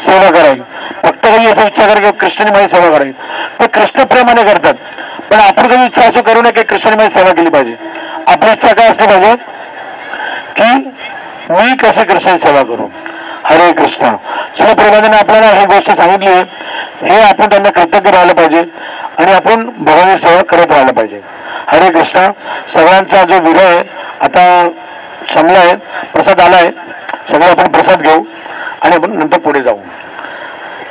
[0.00, 0.60] सेवा करावी.
[1.04, 3.12] भक्त कधी असं इच्छा करा की कृष्णाने माझी सेवा करावी.
[3.60, 4.74] तर कृष्ण प्रेमाने करतात.
[5.30, 7.74] पण आपण कधी इच्छा असं करू नये की कृष्णाने माझी सेवा केली पाहिजे.
[8.28, 9.34] आपली इच्छा काय असली पाहिजे
[10.58, 10.90] की
[11.50, 12.88] मी कसे कृष्णाची सेवा करू?
[13.44, 14.06] हरे कृष्ण.
[14.56, 16.42] शिवप्रभाने आपल्याला ही गोष्ट सांगितली आहे.
[17.06, 18.62] हे आपण त्यांना कृतज्ञ राहिलं पाहिजे.
[19.18, 21.20] आणि आपण भगवानी सेवा करत राहिलं पाहिजे.
[21.68, 22.30] हरे कृष्ण.
[22.68, 23.82] सगळ्यांचा जो विरह आहे
[24.20, 24.68] आता
[25.38, 25.74] आहे
[26.12, 26.70] प्रसाद आलाय
[27.30, 28.24] सगळे आपण प्रसाद घेऊ
[28.82, 29.76] आणि आपण नंतर पुढे जाऊ.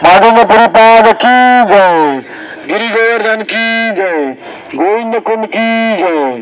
[0.03, 2.19] माधव पुरीपाद की जय.
[2.67, 4.31] गिरी गोवर्धन की जय.
[4.77, 6.41] गोविंद कुंड की जय.